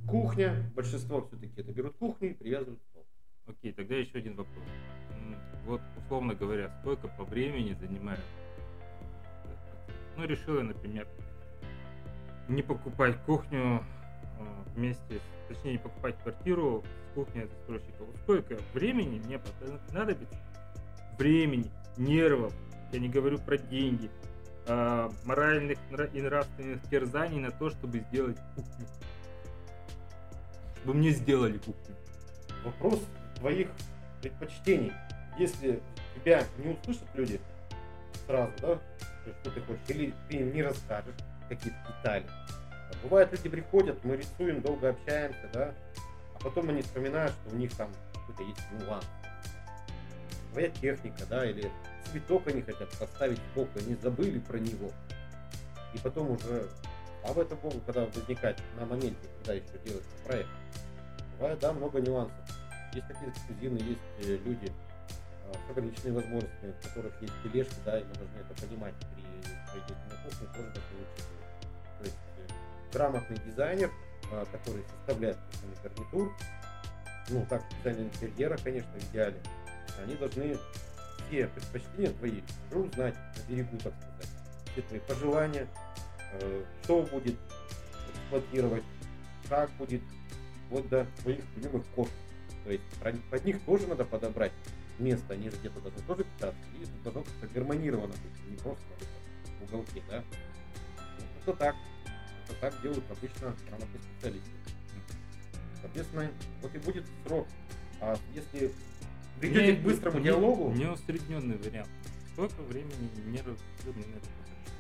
кухня. 0.08 0.72
Большинство 0.76 1.26
все-таки 1.26 1.62
это 1.62 1.72
берут 1.72 1.96
кухню 1.98 2.32
и 2.32 2.34
привязывают 2.34 2.82
стол. 2.90 3.06
Окей, 3.48 3.74
тогда 3.74 3.96
еще 3.96 4.18
один 4.18 4.36
вопрос. 4.36 4.64
Вот, 5.66 5.82
условно 5.98 6.34
говоря, 6.36 6.76
сколько 6.82 7.08
по 7.08 7.24
времени 7.24 7.74
занимает? 7.74 8.24
Ну, 10.18 10.26
решил 10.26 10.58
я, 10.58 10.64
например, 10.64 11.08
не 12.50 12.62
покупать 12.62 13.18
кухню 13.26 13.84
э, 14.40 14.64
вместе, 14.76 15.22
точнее, 15.48 15.74
не 15.74 15.78
покупать 15.78 16.18
квартиру 16.22 16.84
с 17.12 17.14
кухней 17.14 17.44
от 17.44 17.52
застройщика. 17.52 18.04
Вот 18.04 18.16
сколько 18.24 18.58
времени 18.74 19.22
мне 19.26 19.40
понадобится? 19.90 20.36
Времени, 21.18 21.70
нервов, 21.98 22.54
я 22.92 23.00
не 23.00 23.10
говорю 23.10 23.38
про 23.40 23.58
деньги, 23.58 24.10
а, 24.68 25.12
моральных 25.24 25.78
и 26.14 26.22
нравственных 26.22 26.82
терзаний 26.90 27.40
на 27.40 27.52
то, 27.52 27.70
чтобы 27.70 28.00
сделать 28.00 28.38
кухню. 28.56 28.88
Чтобы 30.78 30.98
мне 30.98 31.12
сделали 31.12 31.58
кухню. 31.58 31.96
Вопрос 32.64 33.04
твоих 33.36 33.70
предпочтений. 34.22 34.94
Если 35.38 35.82
тебя 36.16 36.44
не 36.58 36.74
услышат 36.74 37.08
люди 37.14 37.40
сразу, 38.28 38.52
да, 38.62 38.80
что 39.42 39.52
ты 39.52 39.62
хочешь, 39.62 39.82
или 39.90 40.14
ты 40.30 40.38
им 40.38 40.54
не 40.54 40.64
расскажешь 40.64 41.16
какие-то 41.50 41.78
детали. 41.88 42.26
Бывает, 43.04 43.32
люди 43.32 43.50
приходят, 43.50 44.04
мы 44.04 44.18
рисуем, 44.18 44.62
долго 44.62 44.90
общаемся, 44.90 45.50
да, 45.54 45.74
потом 46.44 46.70
они 46.70 46.82
вспоминают, 46.82 47.34
что 47.34 47.56
у 47.56 47.58
них 47.58 47.76
там 47.76 47.90
какой-то 48.14 48.44
есть 48.44 48.60
нюанс. 48.80 49.06
Твоя 50.52 50.70
техника, 50.70 51.26
да, 51.30 51.46
или 51.50 51.72
цветок 52.12 52.48
они 52.48 52.62
хотят 52.62 52.90
поставить 52.98 53.40
сбоку, 53.52 53.80
они 53.80 53.96
забыли 53.96 54.40
про 54.40 54.58
него. 54.58 54.92
И 55.94 55.98
потом 56.00 56.32
уже, 56.32 56.68
а 57.24 57.34
в 57.34 57.40
этом 57.40 57.58
богу, 57.60 57.80
когда 57.86 58.06
возникает 58.06 58.58
на 58.78 58.86
моменте, 58.86 59.28
когда 59.38 59.54
еще 59.54 59.78
делается 59.86 60.10
проект, 60.26 60.50
бывает, 61.38 61.60
да, 61.60 61.74
много 61.74 62.00
нюансов. 62.00 62.36
Есть 62.94 63.08
такие 63.08 63.32
эксклюзивные, 63.32 63.86
есть 63.86 64.02
э, 64.20 64.38
люди 64.44 64.68
э, 64.68 65.54
с 65.68 65.72
ограниченными 65.72 66.16
возможностями, 66.16 66.74
у 66.78 66.88
которых 66.88 67.22
есть 67.22 67.34
тележки, 67.44 67.76
да, 67.86 68.00
и 68.00 68.04
мы 68.04 68.14
должны 68.16 68.38
это 68.38 68.62
понимать 68.62 68.94
при 69.16 69.24
производстве 69.72 69.96
на 70.10 70.16
кухне, 70.24 70.48
тоже 70.48 70.72
должны 70.72 70.98
учитывать. 71.00 71.42
То 72.00 72.04
есть 72.04 72.18
э, 72.38 72.94
грамотный 72.94 73.38
дизайнер, 73.46 73.92
который 74.52 74.84
составляет 74.98 75.38
кухонный 75.38 75.78
гарнитур, 75.84 76.34
ну, 77.30 77.46
так, 77.50 77.64
дизайнер 77.78 78.04
интерьера, 78.04 78.58
конечно, 78.58 78.92
в 78.92 79.12
идеале, 79.12 79.42
они 80.04 80.16
должны 80.16 80.58
все 81.28 81.48
предпочтения 81.48 82.12
твои 82.14 82.42
уже 82.70 82.80
узнать 82.80 83.16
на 83.16 83.52
берегу, 83.52 83.78
так 83.78 83.94
сказать. 83.94 84.30
Все 84.72 84.82
твои 84.84 85.00
пожелания, 85.00 85.68
э, 86.34 86.64
что 86.84 87.04
будет 87.04 87.36
эксплуатировать, 88.14 88.84
как 89.50 89.70
будет, 89.72 90.02
вот 90.70 90.88
до 90.90 91.06
твоих 91.22 91.44
любимых 91.56 91.86
кошек. 91.96 92.14
То 92.64 92.72
есть 92.72 92.84
под 93.30 93.46
них 93.46 93.62
тоже 93.66 93.88
надо 93.88 94.06
подобрать 94.06 94.52
место, 95.00 95.34
они 95.34 95.50
же 95.50 95.58
где-то 95.58 95.80
должны 95.80 96.02
тоже 96.04 96.24
питаться, 96.24 96.62
и 96.80 96.84
это 96.84 96.92
должно 97.04 97.24
как-то 97.24 97.48
гармонировано 97.48 98.14
не 98.50 98.58
просто 98.58 98.86
в 99.60 99.64
уголке, 99.64 100.04
да. 100.10 100.24
Это 101.42 101.54
так. 101.54 101.76
Это 102.48 102.60
так 102.60 102.82
делают 102.82 103.04
обычно 103.10 103.56
грамотные 103.68 104.02
специалисты. 104.02 104.50
Соответственно, 105.82 106.32
вот 106.62 106.76
и 106.76 106.78
будет 106.80 107.06
срок. 107.26 107.48
А 108.00 108.18
если 108.34 108.72
придете 109.40 109.76
к 109.76 109.84
быстрому 109.84 110.18
Мне- 110.18 110.26
диалогу, 110.26 110.70
Мне 110.72 110.92
усредненный 110.92 111.58
вариант. 111.58 111.90
Сколько 112.34 112.62
времени 112.64 113.10
мне 113.26 113.42
на 113.44 113.52
это? 113.52 114.28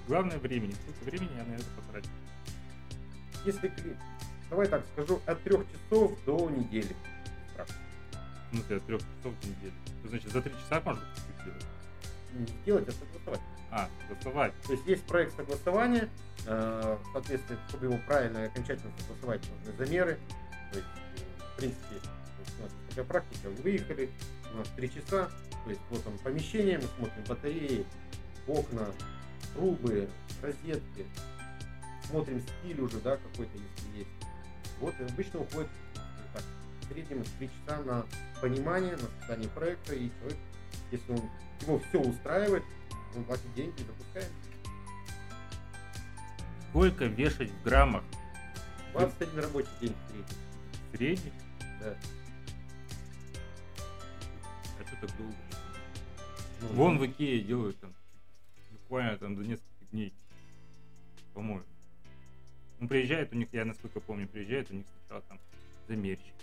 Главное 0.08 0.38
времени. 0.38 0.74
Сколько 0.74 1.04
времени 1.06 1.32
я 1.38 1.43
на 1.43 1.56
это 1.56 1.65
потрачу? 1.78 2.10
если 3.45 3.71
давай 4.50 4.67
так 4.67 4.84
скажу, 4.93 5.19
от 5.26 5.41
трех 5.43 5.65
часов 5.71 6.17
до 6.26 6.50
недели. 6.50 6.95
В 8.52 8.56
смысле, 8.56 8.78
от 8.78 8.86
трех 8.86 9.02
часов 9.02 9.34
неделю. 9.43 9.74
То 10.04 10.10
значит, 10.10 10.32
за 10.32 10.41
три 10.41 10.52
часа 10.54 10.82
можно 10.84 11.02
сделать? 11.41 11.65
Не 12.34 12.45
сделать, 12.45 12.88
а 12.89 12.91
согласовать. 12.91 13.41
А, 13.71 13.89
согласовать. 14.01 14.53
То 14.63 14.73
есть 14.73 14.86
есть 14.86 15.03
проект 15.03 15.34
согласования, 15.38 16.10
э, 16.45 16.97
соответственно, 17.13 17.57
чтобы 17.69 17.86
его 17.86 17.97
правильно 18.05 18.39
и 18.39 18.47
окончательно 18.47 18.91
согласовать, 18.99 19.41
нужны 19.49 19.86
замеры. 19.86 20.19
То 20.73 20.77
есть, 20.79 20.89
в 21.53 21.57
принципе, 21.57 21.95
у 22.60 22.63
нас 22.63 22.71
такая 22.89 23.05
практика, 23.05 23.49
вы 23.49 23.62
выехали, 23.63 24.10
у 24.53 24.57
нас 24.57 24.67
три 24.75 24.91
часа, 24.91 25.29
то 25.63 25.69
есть 25.69 25.81
вот 25.89 26.05
он 26.05 26.17
помещение, 26.19 26.79
мы 26.79 26.88
смотрим 26.97 27.23
батареи, 27.29 27.86
окна, 28.45 28.88
трубы, 29.55 30.10
розетки, 30.41 31.05
смотрим 32.10 32.41
стиль 32.41 32.81
уже, 32.81 32.99
да, 32.99 33.15
какой-то, 33.15 33.57
если 33.57 33.99
есть. 33.99 34.10
Вот 34.81 34.93
и 34.99 35.03
обычно 35.03 35.39
уходит 35.39 35.69
ну, 35.95 36.01
так, 36.34 36.43
в 36.81 36.91
среднем 36.91 37.23
три 37.39 37.49
часа 37.49 37.81
на 37.84 38.05
понимание, 38.41 38.97
на 38.97 39.07
создание 39.19 39.47
проекта, 39.49 39.93
и 39.93 40.10
человек, 40.19 40.39
если 40.91 41.12
он, 41.13 41.21
его 41.62 41.79
все 41.79 42.01
устраивает, 42.01 42.63
он 43.15 43.24
платит 43.26 43.54
деньги 43.56 43.82
запускаем. 43.82 44.32
Сколько 46.69 47.06
вешать 47.06 47.52
в 47.52 47.63
граммах 47.63 48.04
21 48.93 49.39
рабочий 49.39 49.69
день 49.82 49.93
в 49.93 50.12
среднем. 50.12 50.36
средний? 50.93 51.34
Да. 51.80 51.97
А 54.80 54.88
что 54.88 55.08
так 55.08 55.17
долго? 55.17 55.36
Ну, 56.62 56.67
Вон 56.69 56.97
в 56.97 57.06
Икее 57.06 57.41
делают 57.41 57.80
там 57.80 57.93
буквально 58.71 59.17
там 59.17 59.36
за 59.36 59.43
несколько 59.43 59.86
дней. 59.91 60.13
По-моему. 61.34 61.63
Ну, 62.80 62.88
приезжает 62.88 63.32
у 63.32 63.36
них, 63.36 63.47
я 63.52 63.63
насколько 63.63 64.00
помню, 64.00 64.28
приезжает 64.28 64.69
у 64.71 64.74
них 64.74 64.86
сначала 65.00 65.21
там 65.24 65.39
замерщик. 65.88 66.34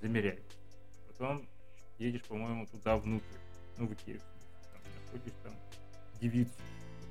Замеряет. 0.00 0.42
Потом 1.08 1.46
едешь, 1.98 2.22
по-моему, 2.22 2.66
туда 2.66 2.96
внутрь. 2.96 3.26
Ну, 3.76 3.86
в 3.86 3.92
Икею. 3.92 4.20
Находишь 5.12 5.34
там 5.42 5.52
девицу, 6.20 6.50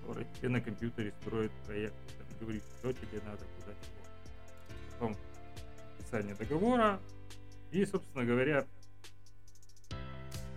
которая 0.02 0.26
тебе 0.36 0.50
на 0.50 0.62
компьютере 0.62 1.14
строит 1.22 1.52
проект. 1.66 1.96
Там, 2.18 2.28
говорит, 2.40 2.64
что 2.80 2.94
тебе 2.94 3.22
надо, 3.26 3.44
куда 3.60 3.74
чего. 3.74 4.92
Потом 4.94 5.18
подписание 5.98 6.36
договора. 6.36 7.00
И, 7.72 7.86
собственно 7.86 8.24
говоря, 8.24 8.66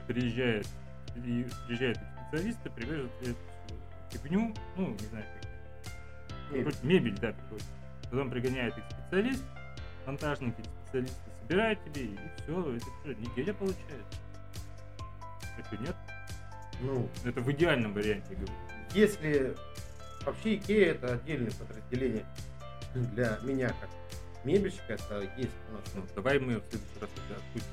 приезжает, 0.07 0.69
и 1.17 1.47
приезжают 1.67 1.99
специалисты, 2.29 2.71
привезут 2.71 3.11
эту 3.23 3.37
фигню, 4.11 4.55
ну, 4.77 4.91
не 4.91 5.07
знаю, 5.07 5.25
как 5.25 5.51
Мебель. 6.51 6.65
Короче, 6.65 6.87
мебель, 6.87 7.19
да, 7.19 7.33
приходит. 7.33 7.67
Потом 8.05 8.31
пригоняет 8.31 8.77
их 8.77 8.85
специалист, 8.91 9.45
монтажник 10.07 10.59
эти 10.59 10.69
специалисты 10.69 11.31
собирает 11.43 11.85
тебе, 11.85 12.07
и 12.07 12.19
все, 12.37 12.77
это 12.77 12.87
что, 13.01 13.15
неделя 13.15 13.55
получается. 13.55 14.19
Это 15.59 15.83
нет? 15.83 15.97
Ну, 16.83 17.09
Это 17.25 17.41
в 17.41 17.51
идеальном 17.53 17.93
варианте, 17.93 18.35
говорю. 18.35 18.53
если 18.95 19.55
вообще 20.25 20.57
Икея 20.57 20.93
это 20.93 21.15
отдельное 21.15 21.53
подразделение 21.53 22.25
для 22.95 23.39
меня 23.43 23.69
как 23.69 23.91
мебельщика, 24.45 24.95
это 24.95 25.21
есть 25.37 25.53
у 25.69 25.73
нас. 25.75 25.83
Ну, 25.95 26.03
давай 26.15 26.39
мы 26.39 26.59
в 26.59 26.65
следующий 26.71 27.01
раз 27.01 27.11
это 27.29 27.41
обсудим, 27.41 27.71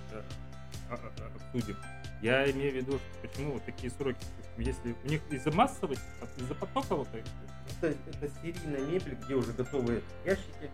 а, 0.89 0.96
а, 0.96 1.12
а. 1.20 1.98
Я 2.22 2.50
имею 2.52 2.72
в 2.72 2.76
виду, 2.76 2.93
что 2.98 3.28
почему 3.28 3.54
вот 3.54 3.65
такие 3.65 3.91
сроки, 3.91 4.17
если 4.58 4.96
у 5.04 5.08
них 5.08 5.22
из-за 5.30 5.52
массовости, 5.52 6.04
из-за 6.38 6.56
потока 6.56 6.96
вот 6.96 7.08
Это, 7.10 7.88
это 8.10 8.30
серийная 8.41 8.82
мебель, 8.82 9.15
где 9.24 9.36
уже 9.36 9.54
готовые 9.54 10.02
ящики, 10.26 10.70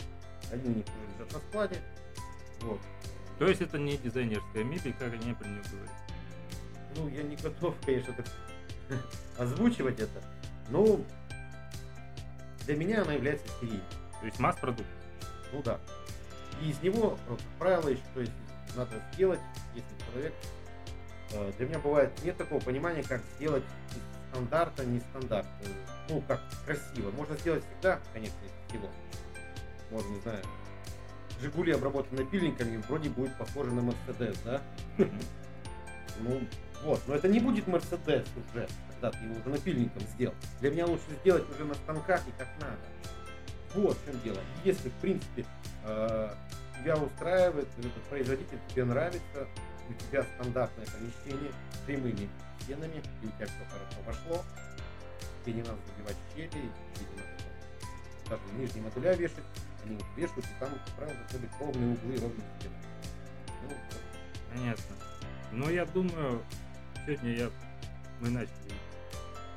они 0.52 0.64
у 0.64 0.76
них 0.78 0.86
уже 0.86 1.14
лежат 1.18 1.34
на 1.34 1.40
складе. 1.40 1.82
Вот. 2.62 2.80
то 3.40 3.48
есть 3.48 3.62
это 3.62 3.78
не 3.78 3.98
дизайнерская 3.98 4.64
мебель, 4.64 4.94
как 4.98 5.14
они 5.14 5.34
про 5.34 5.48
нее 5.48 5.62
говорят. 5.70 5.92
Ну, 6.96 7.08
я 7.10 7.24
не 7.24 7.36
готов, 7.36 7.76
конечно, 7.86 8.14
так 8.14 8.26
озвучивать 9.38 10.00
это. 10.00 10.22
Но 10.70 11.00
для 12.66 12.76
меня 12.76 13.02
она 13.02 13.14
является 13.14 13.48
серийной. 13.60 13.82
То 14.20 14.26
есть 14.26 14.40
масс-продукт. 14.40 14.88
Ну 15.52 15.62
да. 15.64 15.80
И 16.62 16.70
из 16.70 16.82
него, 16.82 17.18
э, 17.28 17.32
как 17.32 17.40
правило, 17.60 17.90
еще, 17.90 18.02
то 18.14 18.20
есть 18.22 18.32
надо 18.76 19.02
сделать, 19.14 19.40
если 19.76 19.90
человек... 20.12 20.34
э, 21.34 21.52
Для 21.58 21.68
меня 21.68 21.80
бывает 21.80 22.12
нет 22.24 22.38
такого 22.38 22.60
понимания, 22.60 23.04
как 23.04 23.22
сделать 23.38 23.64
из 23.92 24.30
стандарта 24.32 24.86
не 24.86 25.00
стандарт. 25.00 25.46
Э, 25.64 25.68
Ну, 26.10 26.22
как 26.22 26.42
красиво. 26.66 27.12
Можно 27.12 27.36
сделать 27.38 27.64
всегда, 27.66 28.00
конечно, 28.14 28.36
из 28.46 28.70
всего. 28.72 28.90
Можно, 29.92 30.10
не 30.10 30.22
знаю, 30.22 30.44
Жигули 31.42 31.72
обработаны 31.72 32.24
напильниками, 32.24 32.78
вроде 32.88 33.10
будет 33.10 33.38
похоже 33.38 33.72
на 33.72 33.82
Мерседес, 33.82 34.38
да? 34.46 34.62
Ну, 36.20 36.42
вот. 36.84 37.02
Но 37.08 37.16
это 37.16 37.28
не 37.28 37.40
будет 37.40 37.68
Мерседес 37.68 38.26
уже, 38.36 38.68
когда 38.90 39.12
ты 39.12 39.26
его 39.26 39.36
уже 39.40 39.50
напильником 39.50 40.02
сделал. 40.14 40.36
Для 40.60 40.72
меня 40.72 40.86
лучше 40.86 41.04
сделать 41.22 41.50
уже 41.50 41.66
на 41.66 41.74
станках 41.76 42.22
и 42.28 42.32
как 42.38 42.48
надо. 42.60 42.78
Вот 43.76 43.98
в 43.98 44.06
чем 44.06 44.20
дело. 44.22 44.40
Если, 44.64 44.90
в 44.90 44.94
принципе, 44.96 45.46
э, 45.86 46.34
тебя 46.80 46.98
устраивает 46.98 47.68
этот 47.80 48.04
производитель, 48.10 48.60
тебе 48.70 48.86
нравится, 48.86 49.48
у 49.90 49.94
тебя 49.94 50.24
стандартное 50.36 50.86
помещение 50.86 51.52
с 51.74 51.78
прямыми 51.86 52.30
стенами, 52.62 53.02
и 53.22 53.28
у 53.28 53.32
тебя 53.32 53.48
все 53.48 53.66
хорошо 53.72 54.02
пошло, 54.06 54.44
тебе 55.44 55.56
не 55.56 55.62
надо 55.62 55.80
забивать 55.88 56.18
щели, 56.36 56.50
тебе 56.50 57.06
не 57.12 57.18
надо 57.18 57.44
даже 58.30 58.42
нижние 58.58 58.84
модуля 58.84 59.14
вешать, 59.14 59.44
они 59.86 59.96
вот 59.96 60.06
вешают, 60.16 60.46
и 60.46 60.60
там, 60.60 60.70
как 60.70 60.96
правило, 60.96 61.18
должны 61.30 61.50
ровные 61.60 61.94
углы, 61.94 62.16
ровные 62.20 62.48
стены. 62.60 62.76
Ну. 63.64 63.76
Понятно. 64.54 64.96
Ну, 65.52 65.70
я 65.70 65.86
думаю, 65.86 66.42
сегодня 67.06 67.36
я, 67.36 67.52
мы 68.22 68.30
начали 68.30 68.74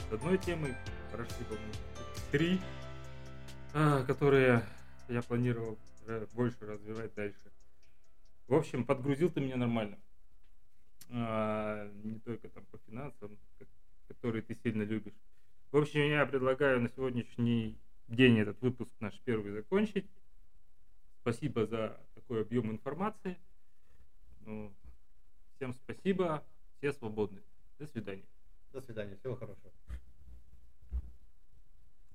с 0.09 0.13
одной 0.13 0.37
темы, 0.39 0.75
прошли, 1.13 1.45
по-моему, 1.45 1.73
три, 2.33 2.61
а, 3.73 4.05
которые 4.05 4.65
я 5.09 5.23
планировал 5.23 5.79
больше 6.33 6.59
развивать 6.67 7.15
дальше. 7.15 7.53
В 8.49 8.55
общем, 8.55 8.85
подгрузил 8.85 9.31
ты 9.31 9.41
меня 9.41 9.57
нормально. 9.57 9.99
А, 11.11 11.89
не 12.03 12.19
только 12.19 12.49
там 12.49 12.65
по 12.67 12.79
финансам, 12.79 13.39
которые 14.09 14.43
ты 14.43 14.57
сильно 14.57 14.83
любишь. 14.83 15.15
В 15.71 15.77
общем, 15.77 16.01
я 16.01 16.27
предлагаю 16.27 16.81
на 16.81 16.89
сегодняшний 16.89 17.79
день 18.09 18.39
этот 18.41 18.61
выпуск 18.61 18.93
наш 18.99 19.15
первый 19.25 19.53
закончить. 19.53 20.07
Спасибо 21.21 21.67
за 21.67 22.01
такой 22.15 22.43
объем 22.43 22.73
информации. 22.73 23.37
Ну, 24.41 24.73
всем 25.57 25.75
спасибо. 25.75 26.45
Все 26.79 26.93
свободны. 26.93 27.43
До 27.79 27.87
свидания. 27.87 28.27
До 28.73 28.81
свидания, 28.81 29.17
всего 29.17 29.37
хорошего. 29.37 29.73